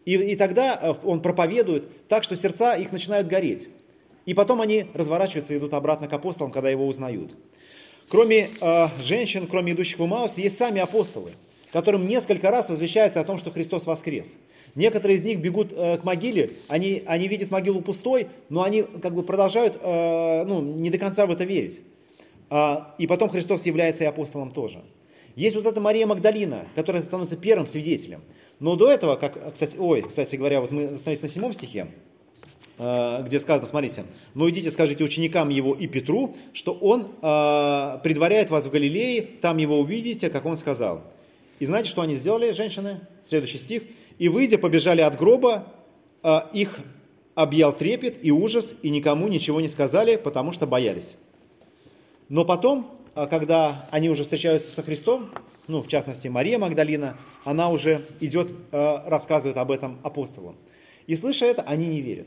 И, 0.04 0.14
и 0.14 0.36
тогда 0.36 0.96
Он 1.04 1.22
проповедует 1.22 2.06
так, 2.08 2.22
что 2.22 2.36
сердца 2.36 2.74
их 2.74 2.92
начинают 2.92 3.26
гореть. 3.28 3.68
И 4.26 4.34
потом 4.34 4.60
они 4.60 4.86
разворачиваются 4.92 5.54
и 5.54 5.56
идут 5.56 5.72
обратно 5.72 6.06
к 6.08 6.12
апостолам, 6.12 6.52
когда 6.52 6.68
его 6.68 6.86
узнают. 6.86 7.32
Кроме 8.08 8.48
э, 8.60 8.88
женщин, 9.02 9.46
кроме 9.46 9.72
идущих 9.72 9.98
в 9.98 10.04
Имаус, 10.04 10.38
есть 10.38 10.56
сами 10.56 10.80
апостолы, 10.80 11.32
которым 11.72 12.06
несколько 12.06 12.50
раз 12.50 12.70
возвещается 12.70 13.20
о 13.20 13.24
том, 13.24 13.36
что 13.36 13.50
Христос 13.50 13.86
воскрес. 13.86 14.36
Некоторые 14.74 15.16
из 15.16 15.24
них 15.24 15.40
бегут 15.40 15.72
э, 15.72 15.98
к 15.98 16.04
могиле, 16.04 16.52
они, 16.68 17.02
они 17.06 17.28
видят 17.28 17.50
могилу 17.50 17.80
пустой, 17.80 18.28
но 18.48 18.62
они 18.62 18.82
как 18.82 19.14
бы 19.14 19.22
продолжают 19.22 19.78
э, 19.80 20.44
ну, 20.44 20.60
не 20.60 20.90
до 20.90 20.98
конца 20.98 21.26
в 21.26 21.30
это 21.30 21.44
верить. 21.44 21.80
А, 22.50 22.94
и 22.98 23.06
потом 23.06 23.28
Христос 23.28 23.66
является 23.66 24.04
и 24.04 24.06
апостолом 24.06 24.50
тоже. 24.52 24.82
Есть 25.36 25.54
вот 25.54 25.66
эта 25.66 25.80
Мария 25.80 26.06
Магдалина, 26.06 26.66
которая 26.74 27.02
становится 27.02 27.36
первым 27.36 27.66
свидетелем. 27.66 28.22
Но 28.60 28.74
до 28.74 28.90
этого, 28.90 29.16
как, 29.16 29.52
кстати, 29.52 29.76
ой, 29.78 30.02
кстати 30.02 30.36
говоря, 30.36 30.60
вот 30.60 30.72
мы 30.72 30.86
остановились 30.86 31.22
на 31.22 31.28
седьмом 31.28 31.52
стихе, 31.52 31.88
э, 32.78 33.22
где 33.24 33.38
сказано, 33.38 33.66
смотрите, 33.66 34.04
«Но 34.34 34.48
идите, 34.50 34.70
скажите 34.70 35.04
ученикам 35.04 35.48
его 35.48 35.74
и 35.74 35.86
Петру, 35.86 36.34
что 36.52 36.72
он 36.72 37.02
э, 37.02 37.98
предваряет 38.02 38.50
вас 38.50 38.66
в 38.66 38.70
Галилее, 38.70 39.22
там 39.22 39.58
его 39.58 39.78
увидите, 39.78 40.28
как 40.28 40.44
он 40.44 40.56
сказал». 40.56 41.02
И 41.60 41.66
знаете, 41.66 41.88
что 41.88 42.02
они 42.02 42.14
сделали, 42.14 42.52
женщины? 42.52 43.00
Следующий 43.24 43.58
стих. 43.58 43.82
«И 44.18 44.28
выйдя, 44.28 44.58
побежали 44.58 45.00
от 45.00 45.16
гроба, 45.16 45.66
э, 46.22 46.40
их 46.52 46.78
объял 47.34 47.72
трепет 47.72 48.24
и 48.24 48.30
ужас, 48.30 48.72
и 48.82 48.90
никому 48.90 49.28
ничего 49.28 49.60
не 49.60 49.68
сказали, 49.68 50.16
потому 50.16 50.52
что 50.52 50.66
боялись». 50.66 51.16
Но 52.28 52.44
потом, 52.44 52.90
а, 53.14 53.26
когда 53.26 53.88
они 53.90 54.10
уже 54.10 54.24
встречаются 54.24 54.70
со 54.70 54.82
Христом, 54.82 55.30
ну, 55.66 55.82
в 55.82 55.88
частности, 55.88 56.28
Мария 56.28 56.58
Магдалина, 56.58 57.16
она 57.44 57.70
уже 57.70 58.04
идет, 58.20 58.50
э, 58.72 58.98
рассказывает 59.06 59.56
об 59.58 59.70
этом 59.70 59.98
апостолам. 60.02 60.56
И 61.06 61.14
слыша 61.14 61.46
это, 61.46 61.62
они 61.62 61.86
не 61.86 62.00
верят. 62.00 62.26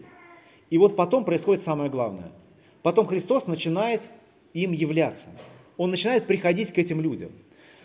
И 0.69 0.77
вот 0.77 0.95
потом 0.95 1.25
происходит 1.25 1.61
самое 1.61 1.89
главное. 1.89 2.31
Потом 2.81 3.05
Христос 3.05 3.47
начинает 3.47 4.01
им 4.53 4.71
являться. 4.71 5.27
Он 5.77 5.91
начинает 5.91 6.27
приходить 6.27 6.71
к 6.71 6.77
этим 6.77 7.01
людям. 7.01 7.31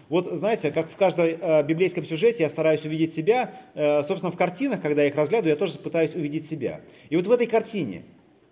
Вот 0.09 0.27
знаете, 0.27 0.71
как 0.71 0.89
в 0.89 0.97
каждом 0.97 1.27
э, 1.27 1.63
библейском 1.65 2.05
сюжете 2.05 2.45
я 2.45 2.49
стараюсь 2.49 2.85
увидеть 2.85 3.13
себя, 3.13 3.55
э, 3.75 4.03
собственно, 4.05 4.31
в 4.31 4.37
картинах, 4.37 4.81
когда 4.81 5.03
я 5.03 5.09
их 5.09 5.17
разглядываю, 5.17 5.51
я 5.51 5.57
тоже 5.57 5.79
пытаюсь 5.79 6.15
увидеть 6.15 6.47
себя. 6.47 6.81
И 7.11 7.17
вот 7.17 7.27
в 7.27 7.31
этой 7.31 7.47
картине, 7.47 8.05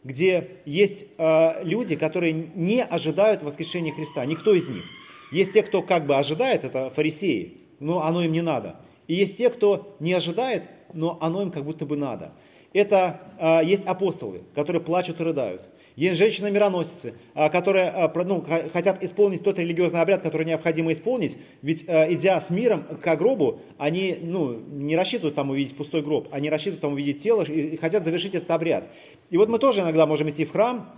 где 0.03 0.49
есть 0.65 1.05
э, 1.17 1.65
люди, 1.65 1.95
которые 1.95 2.33
не 2.33 2.83
ожидают 2.83 3.43
воскрешения 3.43 3.93
Христа, 3.93 4.25
никто 4.25 4.53
из 4.53 4.69
них. 4.69 4.85
Есть 5.31 5.53
те, 5.53 5.63
кто 5.63 5.83
как 5.83 6.07
бы 6.07 6.17
ожидает, 6.17 6.65
это 6.65 6.91
фарисеи, 6.91 7.61
но 7.79 8.03
оно 8.03 8.23
им 8.23 8.33
не 8.33 8.43
надо. 8.43 8.77
И 9.07 9.15
есть 9.15 9.37
те, 9.37 9.49
кто 9.49 9.97
не 10.01 10.13
ожидает, 10.13 10.69
но 10.93 11.19
оно 11.21 11.43
им 11.43 11.51
как 11.51 11.65
будто 11.65 11.87
бы 11.87 11.97
надо. 11.97 12.33
Это 12.73 13.21
э, 13.39 13.65
есть 13.65 13.85
апостолы, 13.85 14.43
которые 14.55 14.83
плачут 14.83 15.21
и 15.21 15.23
рыдают. 15.23 15.63
Есть 15.97 16.19
женщины-мироносицы, 16.19 17.15
э, 17.35 17.49
которые 17.51 18.09
про- 18.09 18.25
ну, 18.25 18.45
хотят 18.73 19.05
исполнить 19.05 19.45
тот 19.45 19.59
религиозный 19.59 20.01
обряд, 20.01 20.23
который 20.23 20.47
необходимо 20.47 20.93
исполнить. 20.93 21.37
Ведь 21.63 21.85
э, 21.87 22.13
идя 22.15 22.41
с 22.41 22.51
миром 22.51 22.85
к 23.01 23.17
гробу, 23.17 23.61
они 23.79 24.19
ну, 24.21 24.55
не 24.55 24.97
рассчитывают 24.97 25.35
там 25.35 25.51
увидеть 25.51 25.77
пустой 25.77 26.03
гроб, 26.03 26.29
они 26.33 26.51
рассчитывают 26.51 26.81
там 26.81 26.93
увидеть 26.95 27.23
тело 27.23 27.43
и, 27.43 27.77
хотят 27.77 28.05
завершить 28.05 28.35
этот 28.35 28.51
обряд. 28.51 28.91
И 29.31 29.37
вот 29.37 29.49
мы 29.49 29.59
тоже 29.59 29.81
иногда 29.81 30.07
можем 30.07 30.29
идти 30.31 30.45
в 30.45 30.53
храм, 30.53 30.91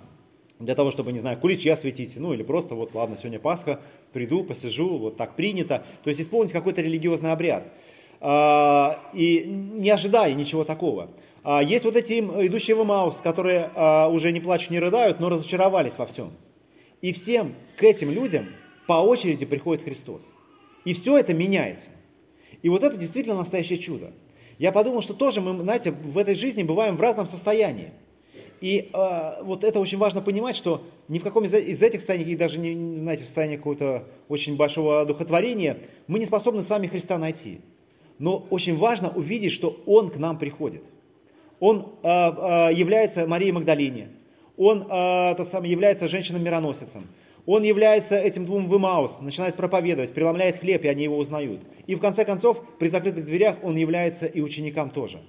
для 0.58 0.74
того, 0.74 0.90
чтобы, 0.90 1.12
не 1.12 1.18
знаю, 1.18 1.38
куличи 1.38 1.68
осветить, 1.68 2.16
ну 2.16 2.32
или 2.32 2.42
просто 2.42 2.74
вот, 2.74 2.94
ладно, 2.94 3.16
сегодня 3.18 3.38
Пасха, 3.38 3.80
приду, 4.14 4.42
посижу, 4.42 4.96
вот 4.98 5.18
так 5.18 5.36
принято. 5.36 5.84
То 6.02 6.08
есть 6.08 6.20
исполнить 6.22 6.52
какой-то 6.52 6.80
религиозный 6.80 7.32
обряд. 7.32 7.70
А, 8.20 8.98
И 9.12 9.44
не 9.46 9.90
ожидая 9.90 10.32
ничего 10.32 10.64
такого. 10.64 11.10
А, 11.48 11.62
Есть 11.62 11.84
вот 11.84 11.96
эти 11.96 12.18
идущие 12.18 12.74
в 12.74 12.82
Имаус, 12.82 13.20
которые 13.20 13.70
а, 13.76 14.08
уже 14.08 14.32
не 14.32 14.40
плачут, 14.40 14.70
не 14.70 14.80
рыдают, 14.80 15.20
но 15.20 15.28
разочаровались 15.28 15.96
во 15.96 16.04
всем. 16.04 16.32
И 17.02 17.12
всем 17.12 17.54
к 17.76 17.84
этим 17.84 18.10
людям 18.10 18.48
по 18.88 18.94
очереди 18.94 19.46
приходит 19.46 19.84
Христос. 19.84 20.22
И 20.84 20.92
все 20.92 21.16
это 21.16 21.34
меняется. 21.34 21.90
И 22.62 22.68
вот 22.68 22.82
это 22.82 22.96
действительно 22.96 23.36
настоящее 23.36 23.78
чудо. 23.78 24.10
Я 24.58 24.72
подумал, 24.72 25.02
что 25.02 25.14
тоже 25.14 25.40
мы, 25.40 25.62
знаете, 25.62 25.92
в 25.92 26.18
этой 26.18 26.34
жизни 26.34 26.64
бываем 26.64 26.96
в 26.96 27.00
разном 27.00 27.28
состоянии. 27.28 27.92
И 28.60 28.90
э, 28.92 29.42
вот 29.44 29.62
это 29.62 29.78
очень 29.78 29.98
важно 29.98 30.22
понимать, 30.22 30.56
что 30.56 30.82
ни 31.06 31.20
в 31.20 31.22
каком 31.22 31.44
из, 31.44 31.54
из 31.54 31.80
этих 31.80 32.00
состояний, 32.00 32.32
и 32.32 32.34
даже 32.34 32.58
не, 32.58 32.98
знаете, 32.98 33.22
в 33.22 33.26
состоянии 33.26 33.56
какого-то 33.56 34.02
очень 34.28 34.56
большого 34.56 35.04
духотворения, 35.04 35.78
мы 36.08 36.18
не 36.18 36.26
способны 36.26 36.64
сами 36.64 36.88
Христа 36.88 37.18
найти. 37.18 37.60
Но 38.18 38.48
очень 38.50 38.76
важно 38.76 39.10
увидеть, 39.10 39.52
что 39.52 39.80
Он 39.86 40.10
к 40.10 40.16
нам 40.16 40.38
приходит. 40.38 40.82
Он 41.60 41.94
э, 42.02 42.08
э, 42.08 42.74
является 42.74 43.26
Марией 43.26 43.52
Магдалине. 43.52 44.08
Он 44.56 44.82
э, 44.82 45.34
то 45.36 45.44
самое, 45.44 45.72
является 45.72 46.08
женщиной-мироносицем. 46.08 47.06
Он 47.46 47.62
является 47.62 48.16
этим 48.16 48.44
двум 48.44 48.66
вымаус, 48.68 49.20
начинает 49.20 49.54
проповедовать, 49.54 50.12
преломляет 50.12 50.58
хлеб, 50.58 50.84
и 50.84 50.88
они 50.88 51.04
его 51.04 51.16
узнают. 51.16 51.62
И 51.86 51.94
в 51.94 52.00
конце 52.00 52.24
концов, 52.24 52.60
при 52.78 52.88
закрытых 52.88 53.24
дверях 53.24 53.56
он 53.62 53.76
является 53.76 54.26
и 54.26 54.40
ученикам 54.40 54.90
тоже. 54.90 55.20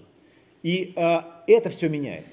И 0.63 0.93
э, 0.95 1.19
это 1.45 1.69
все 1.69 1.87
меняет. 1.89 2.25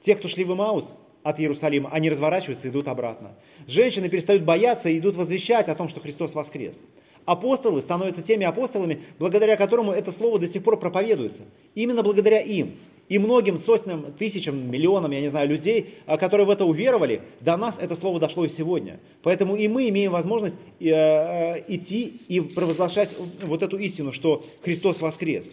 Те, 0.00 0.14
кто 0.14 0.28
шли 0.28 0.44
в 0.44 0.52
Имаус 0.52 0.96
от 1.22 1.40
Иерусалима, 1.40 1.90
они 1.90 2.10
разворачиваются 2.10 2.68
и 2.68 2.70
идут 2.70 2.88
обратно. 2.88 3.32
Женщины 3.66 4.08
перестают 4.08 4.42
бояться 4.42 4.88
и 4.88 4.98
идут 4.98 5.16
возвещать 5.16 5.68
о 5.68 5.74
том, 5.74 5.88
что 5.88 6.00
Христос 6.00 6.34
воскрес. 6.34 6.82
Апостолы 7.24 7.82
становятся 7.82 8.22
теми 8.22 8.44
апостолами, 8.44 9.00
благодаря 9.18 9.56
которому 9.56 9.92
это 9.92 10.12
слово 10.12 10.38
до 10.38 10.48
сих 10.48 10.62
пор 10.62 10.78
проповедуется. 10.78 11.42
Именно 11.74 12.02
благодаря 12.02 12.40
им 12.40 12.76
и 13.10 13.18
многим 13.18 13.58
сотням, 13.58 14.12
тысячам, 14.12 14.70
миллионам, 14.70 15.10
я 15.10 15.20
не 15.20 15.28
знаю, 15.28 15.48
людей, 15.48 15.96
а, 16.06 16.16
которые 16.16 16.46
в 16.46 16.50
это 16.50 16.64
уверовали, 16.64 17.22
до 17.40 17.56
нас 17.56 17.76
это 17.78 17.96
слово 17.96 18.20
дошло 18.20 18.44
и 18.44 18.48
сегодня. 18.48 19.00
Поэтому 19.22 19.56
и 19.56 19.66
мы 19.66 19.88
имеем 19.88 20.12
возможность 20.12 20.56
э, 20.78 20.88
э, 20.90 21.64
идти 21.66 22.20
и 22.28 22.40
провозглашать 22.40 23.16
вот 23.42 23.64
эту 23.64 23.76
истину, 23.78 24.12
что 24.12 24.44
Христос 24.62 25.02
воскрес. 25.02 25.50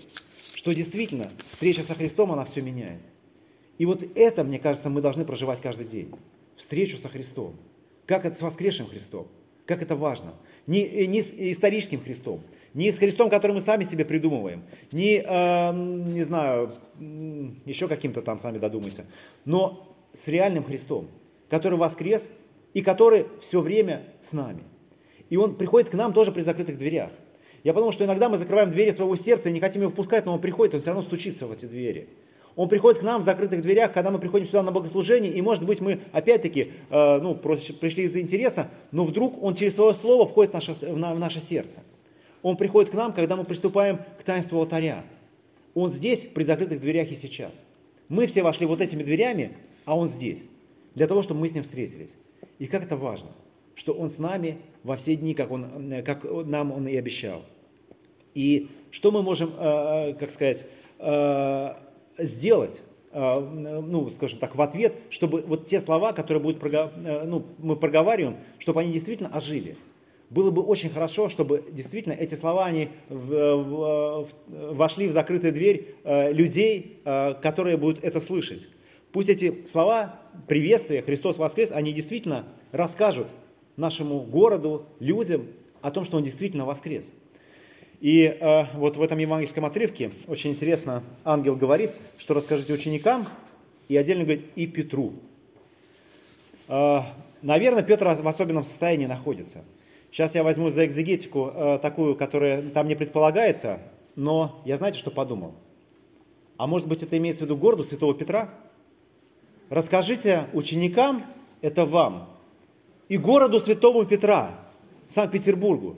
Что 0.54 0.72
действительно 0.74 1.32
встреча 1.50 1.82
со 1.82 1.96
Христом, 1.96 2.32
она 2.32 2.46
все 2.46 2.62
меняет. 2.62 3.02
И 3.80 3.88
вот 3.88 4.04
это, 4.16 4.44
мне 4.44 4.60
кажется, 4.60 4.92
мы 4.92 5.02
должны 5.02 5.26
проживать 5.26 5.60
каждый 5.60 5.88
день. 5.88 6.12
Встречу 6.56 6.96
со 6.96 7.10
Христом. 7.10 7.56
Как 8.06 8.26
это 8.26 8.36
с 8.38 8.42
воскресшим 8.44 8.88
Христом. 8.88 9.28
Как 9.68 9.82
это 9.82 9.96
важно. 9.98 10.34
Не, 10.66 10.86
э, 10.86 11.06
не 11.06 11.22
с 11.22 11.34
историческим 11.34 12.00
Христом, 12.00 12.42
не 12.74 12.90
с 12.90 12.98
Христом, 12.98 13.30
который 13.30 13.52
мы 13.52 13.62
сами 13.62 13.84
себе 13.84 14.06
придумываем, 14.06 14.64
не, 14.94 15.18
э, 15.18 15.74
не 15.74 16.24
знаю, 16.24 16.72
еще 17.66 17.90
каким-то 17.90 18.22
там 18.22 18.40
сами 18.40 18.60
додумайте, 18.60 19.06
но 19.44 19.94
с 20.14 20.30
реальным 20.30 20.64
Христом, 20.64 21.10
который 21.50 21.78
воскрес 21.78 22.30
и 22.74 22.82
который 22.82 23.26
все 23.42 23.60
время 23.62 24.04
с 24.22 24.32
нами. 24.32 24.64
И 25.30 25.36
он 25.36 25.56
приходит 25.56 25.90
к 25.90 25.94
нам 25.96 26.14
тоже 26.14 26.32
при 26.32 26.42
закрытых 26.42 26.78
дверях. 26.78 27.12
Я 27.66 27.74
подумал, 27.74 27.92
что 27.92 28.06
иногда 28.06 28.30
мы 28.30 28.38
закрываем 28.38 28.72
двери 28.72 28.92
своего 28.92 29.18
сердца 29.18 29.50
и 29.50 29.52
не 29.52 29.60
хотим 29.60 29.82
его 29.82 29.92
впускать, 29.92 30.26
но 30.26 30.34
он 30.34 30.40
приходит, 30.40 30.76
он 30.76 30.82
все 30.82 30.92
равно 30.92 31.04
стучится 31.04 31.46
в 31.46 31.52
эти 31.52 31.66
двери. 31.66 32.08
Он 32.58 32.68
приходит 32.68 33.00
к 33.00 33.04
нам 33.04 33.22
в 33.22 33.24
закрытых 33.24 33.62
дверях, 33.62 33.94
когда 33.94 34.10
мы 34.10 34.18
приходим 34.18 34.48
сюда 34.48 34.64
на 34.64 34.72
богослужение, 34.72 35.32
и 35.32 35.42
может 35.44 35.64
быть 35.64 35.80
мы 35.80 36.00
опять-таки 36.12 36.72
э, 36.90 37.20
ну, 37.20 37.36
пришли 37.36 38.06
из-за 38.06 38.20
интереса, 38.20 38.72
но 38.92 39.06
вдруг 39.06 39.42
он 39.42 39.54
через 39.54 39.76
свое 39.76 39.94
слово 39.94 40.26
входит 40.26 40.52
в 40.52 40.54
наше, 40.56 40.74
в 40.74 41.20
наше 41.20 41.40
сердце. 41.40 41.82
Он 42.42 42.58
приходит 42.58 42.90
к 42.90 42.96
нам, 42.96 43.14
когда 43.14 43.36
мы 43.36 43.44
приступаем 43.44 44.00
к 44.20 44.24
таинству 44.24 44.60
алтаря. 44.60 45.06
Он 45.76 45.92
здесь, 45.92 46.22
при 46.34 46.44
закрытых 46.44 46.80
дверях 46.80 47.12
и 47.12 47.16
сейчас. 47.16 47.64
Мы 48.10 48.26
все 48.26 48.42
вошли 48.42 48.66
вот 48.66 48.82
этими 48.82 49.04
дверями, 49.04 49.56
а 49.86 49.96
он 49.96 50.10
здесь, 50.10 50.48
для 50.96 51.06
того, 51.06 51.22
чтобы 51.22 51.42
мы 51.42 51.50
с 51.50 51.54
ним 51.54 51.64
встретились. 51.64 52.16
И 52.58 52.66
как 52.66 52.84
это 52.84 52.98
важно, 52.98 53.30
что 53.76 53.94
он 53.94 54.10
с 54.10 54.18
нами 54.18 54.58
во 54.84 54.96
все 54.96 55.16
дни, 55.16 55.36
как, 55.36 55.52
он, 55.52 55.94
э, 55.94 56.02
как 56.02 56.24
нам 56.24 56.72
он 56.72 56.88
и 56.88 56.98
обещал. 56.98 57.44
И 58.34 58.70
что 58.90 59.12
мы 59.12 59.22
можем, 59.22 59.52
э, 59.60 60.16
как 60.20 60.32
сказать, 60.32 60.66
сделать, 62.18 62.82
а, 63.12 63.40
ну, 63.40 64.10
скажем 64.10 64.40
так, 64.40 64.56
в 64.56 64.62
ответ, 64.62 64.96
чтобы 65.10 65.42
вот 65.42 65.66
те 65.66 65.80
слова, 65.80 66.12
которые 66.12 66.42
будут, 66.42 66.64
э, 66.64 67.24
ну, 67.26 67.46
мы 67.58 67.76
проговариваем, 67.76 68.38
чтобы 68.60 68.82
они 68.82 68.92
действительно 68.92 69.30
ожили. 69.30 69.78
Было 70.30 70.52
бы 70.52 70.62
очень 70.62 70.90
хорошо, 70.90 71.30
чтобы 71.30 71.64
действительно 71.72 72.14
эти 72.14 72.36
слова, 72.36 72.66
они 72.66 72.90
в, 73.08 73.56
в, 73.56 74.24
в, 74.24 74.74
вошли 74.74 75.08
в 75.08 75.14
закрытую 75.14 75.54
дверь 75.54 75.96
э, 76.04 76.34
людей, 76.34 77.02
э, 77.06 77.36
которые 77.42 77.78
будут 77.78 78.04
это 78.04 78.20
слышать. 78.20 78.68
Пусть 79.14 79.30
эти 79.30 79.66
слова 79.66 80.20
приветствия, 80.48 81.02
Христос 81.02 81.38
воскрес, 81.38 81.72
они 81.72 81.94
действительно 81.94 82.46
расскажут 82.74 83.28
нашему 83.78 84.20
городу, 84.20 84.86
людям 85.00 85.48
о 85.82 85.92
том, 85.92 86.04
что 86.04 86.18
Он 86.18 86.24
действительно 86.24 86.66
воскрес. 86.66 87.14
И 88.00 88.26
э, 88.26 88.64
вот 88.76 88.96
в 88.96 89.02
этом 89.02 89.18
евангельском 89.18 89.66
отрывке 89.66 90.12
очень 90.28 90.52
интересно, 90.52 91.04
ангел 91.24 91.56
говорит, 91.56 91.92
что 92.18 92.36
расскажите 92.36 92.74
ученикам, 92.74 93.26
и 93.88 93.98
отдельно 93.98 94.24
говорит 94.24 94.46
и 94.56 94.68
Петру. 94.68 95.14
Э, 96.68 97.02
наверное, 97.42 97.82
Петр 97.82 98.08
в 98.08 98.28
особенном 98.28 98.64
состоянии 98.64 99.08
находится. 99.08 99.64
Сейчас 100.12 100.36
я 100.36 100.44
возьму 100.44 100.70
за 100.70 100.86
экзегетику 100.86 101.52
э, 101.54 101.80
такую, 101.82 102.16
которая 102.16 102.62
там 102.62 102.88
не 102.88 102.96
предполагается, 102.96 103.80
но 104.16 104.62
я 104.64 104.78
знаете, 104.78 105.00
что 105.00 105.10
подумал? 105.10 105.56
А 106.58 106.68
может 106.68 106.88
быть, 106.88 107.02
это 107.02 107.18
имеется 107.18 107.44
в 107.44 107.48
виду 107.48 107.58
городу 107.58 107.84
святого 107.84 108.14
Петра? 108.14 108.54
Расскажите 109.70 110.46
ученикам, 110.54 111.26
это 111.62 111.86
вам, 111.86 112.30
и 113.10 113.18
городу 113.18 113.60
святого 113.60 114.06
Петра, 114.06 114.52
Санкт-Петербургу, 115.08 115.98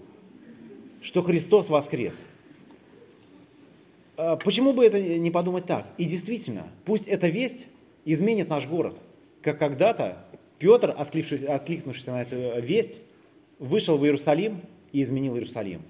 что 1.02 1.22
Христос 1.24 1.70
воскрес. 1.70 2.26
А 4.18 4.36
почему 4.36 4.74
бы 4.74 4.86
это 4.86 5.00
не 5.00 5.32
подумать 5.32 5.66
так? 5.66 5.88
И 5.98 6.06
действительно, 6.06 6.68
пусть 6.86 7.08
эта 7.08 7.28
весть 7.28 7.68
изменит 8.06 8.50
наш 8.50 8.68
город. 8.68 8.98
Как 9.42 9.58
когда-то 9.58 10.26
Петр, 10.58 10.94
откликнувшись 10.98 12.08
на 12.08 12.22
эту 12.22 12.62
весть, 12.62 13.00
вышел 13.60 13.98
в 13.98 14.04
Иерусалим 14.04 14.62
и 14.92 15.02
изменил 15.02 15.36
Иерусалим. 15.36 15.82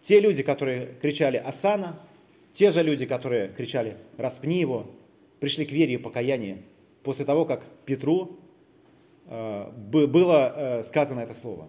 Те 0.00 0.20
люди, 0.20 0.42
которые 0.42 0.94
кричали 1.00 1.36
«Асана», 1.36 2.00
те 2.52 2.70
же 2.70 2.82
люди, 2.82 3.04
которые 3.04 3.48
кричали 3.48 3.96
«Распни 4.16 4.60
его», 4.60 4.86
пришли 5.40 5.64
к 5.64 5.72
вере 5.72 5.94
и 5.94 5.98
покаянию 5.98 6.58
после 7.02 7.24
того, 7.24 7.44
как 7.44 7.62
Петру 7.84 8.38
э, 9.26 9.70
было 9.70 10.52
э, 10.54 10.84
сказано 10.84 11.20
это 11.20 11.34
слово. 11.34 11.68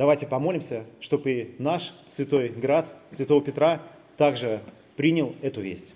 Давайте 0.00 0.26
помолимся, 0.26 0.86
чтобы 0.98 1.30
и 1.30 1.50
наш 1.58 1.92
святой 2.08 2.48
град, 2.48 2.86
святого 3.10 3.42
Петра, 3.42 3.82
также 4.16 4.62
принял 4.96 5.34
эту 5.42 5.60
весть. 5.60 5.92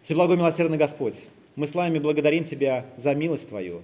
Всеблагой 0.00 0.38
милосердный 0.38 0.78
Господь, 0.78 1.16
мы 1.54 1.66
с 1.66 1.74
вами 1.74 1.98
благодарим 1.98 2.44
Тебя 2.44 2.86
за 2.96 3.14
милость 3.14 3.50
Твою. 3.50 3.82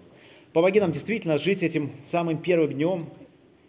Помоги 0.55 0.81
нам 0.81 0.93
действительно 0.93 1.37
жить 1.37 1.63
этим 1.63 1.91
самым 2.03 2.39
первым 2.39 2.73
днем, 2.73 3.11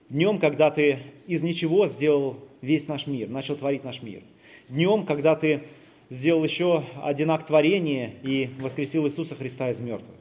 днем, 0.08 0.40
когда 0.40 0.72
Ты 0.72 1.00
из 1.28 1.44
ничего 1.44 1.90
сделал 1.90 2.38
весь 2.62 2.88
наш 2.88 3.06
мир, 3.06 3.28
начал 3.28 3.58
творить 3.58 3.84
наш 3.84 4.02
мир. 4.02 4.22
Днем, 4.70 5.06
когда 5.06 5.36
Ты 5.36 5.64
сделал 6.10 6.46
еще 6.46 6.86
один 7.04 7.30
акт 7.32 7.48
творения 7.48 8.14
и 8.24 8.52
воскресил 8.62 9.06
Иисуса 9.06 9.36
Христа 9.36 9.70
из 9.70 9.82
мертвых. 9.82 10.16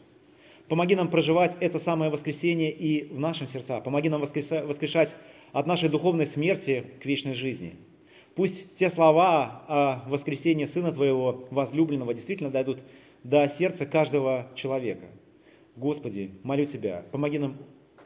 Помоги 0.69 0.95
нам 0.95 1.09
проживать 1.09 1.57
это 1.61 1.79
самое 1.79 2.11
воскресение 2.11 2.71
и 2.71 3.05
в 3.13 3.19
нашем 3.19 3.49
сердце. 3.49 3.81
Помоги 3.81 4.11
нам 4.11 4.21
воскрешать 4.21 5.17
от 5.53 5.67
нашей 5.67 5.89
духовной 5.89 6.27
смерти 6.27 6.85
к 7.03 7.07
вечной 7.07 7.35
жизни. 7.35 7.77
Пусть 8.35 8.75
те 8.77 8.91
слова 8.91 9.65
о 9.67 10.05
воскресении 10.09 10.67
Сына 10.67 10.93
Твоего 10.93 11.49
возлюбленного 11.51 12.13
действительно 12.13 12.51
дойдут 12.51 12.81
до 13.25 13.49
сердца 13.49 13.87
каждого 13.87 14.47
человека. 14.55 15.07
Господи, 15.75 16.33
молю 16.43 16.67
Тебя, 16.67 17.05
помоги 17.13 17.39
нам 17.39 17.57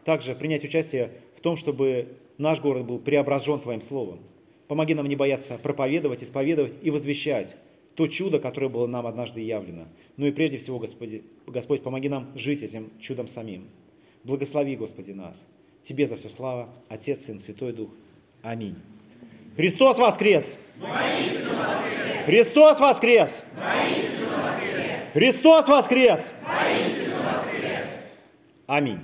также 0.05 0.35
принять 0.35 0.65
участие 0.65 1.11
в 1.37 1.41
том, 1.41 1.57
чтобы 1.57 2.17
наш 2.39 2.61
город 2.61 2.87
был 2.87 2.99
преображен 2.99 3.59
Твоим 3.59 3.81
Словом. 3.81 4.21
Помоги 4.69 4.95
нам 4.95 5.09
не 5.09 5.17
бояться 5.17 5.59
проповедовать, 5.59 6.23
исповедовать 6.23 6.79
и 6.81 6.91
возвещать 6.91 7.57
то 7.95 8.07
чудо, 8.07 8.39
которое 8.39 8.69
было 8.69 8.87
нам 8.87 9.07
однажды 9.07 9.41
явлено. 9.41 9.87
Ну 10.17 10.27
и 10.27 10.33
прежде 10.33 10.59
всего, 10.59 10.79
Господи, 10.79 11.25
Господь, 11.47 11.83
помоги 11.83 12.09
нам 12.09 12.37
жить 12.37 12.63
этим 12.63 12.91
чудом 13.01 13.29
самим. 13.29 13.69
Благослови, 14.25 14.77
Господи, 14.77 15.13
нас. 15.13 15.47
Тебе 15.83 16.07
за 16.07 16.17
все 16.17 16.29
слава, 16.29 16.69
Отец, 16.89 17.25
Сын, 17.25 17.41
Святой 17.41 17.73
Дух. 17.73 17.91
Аминь. 18.43 18.77
Христос 19.57 19.99
воскрес! 19.99 20.57
воскрес! 22.81 23.45
Христос 25.13 25.69
воскрес! 25.69 26.33
Христос 26.89 27.29
воскрес! 27.29 27.93
Аминь. 28.67 29.01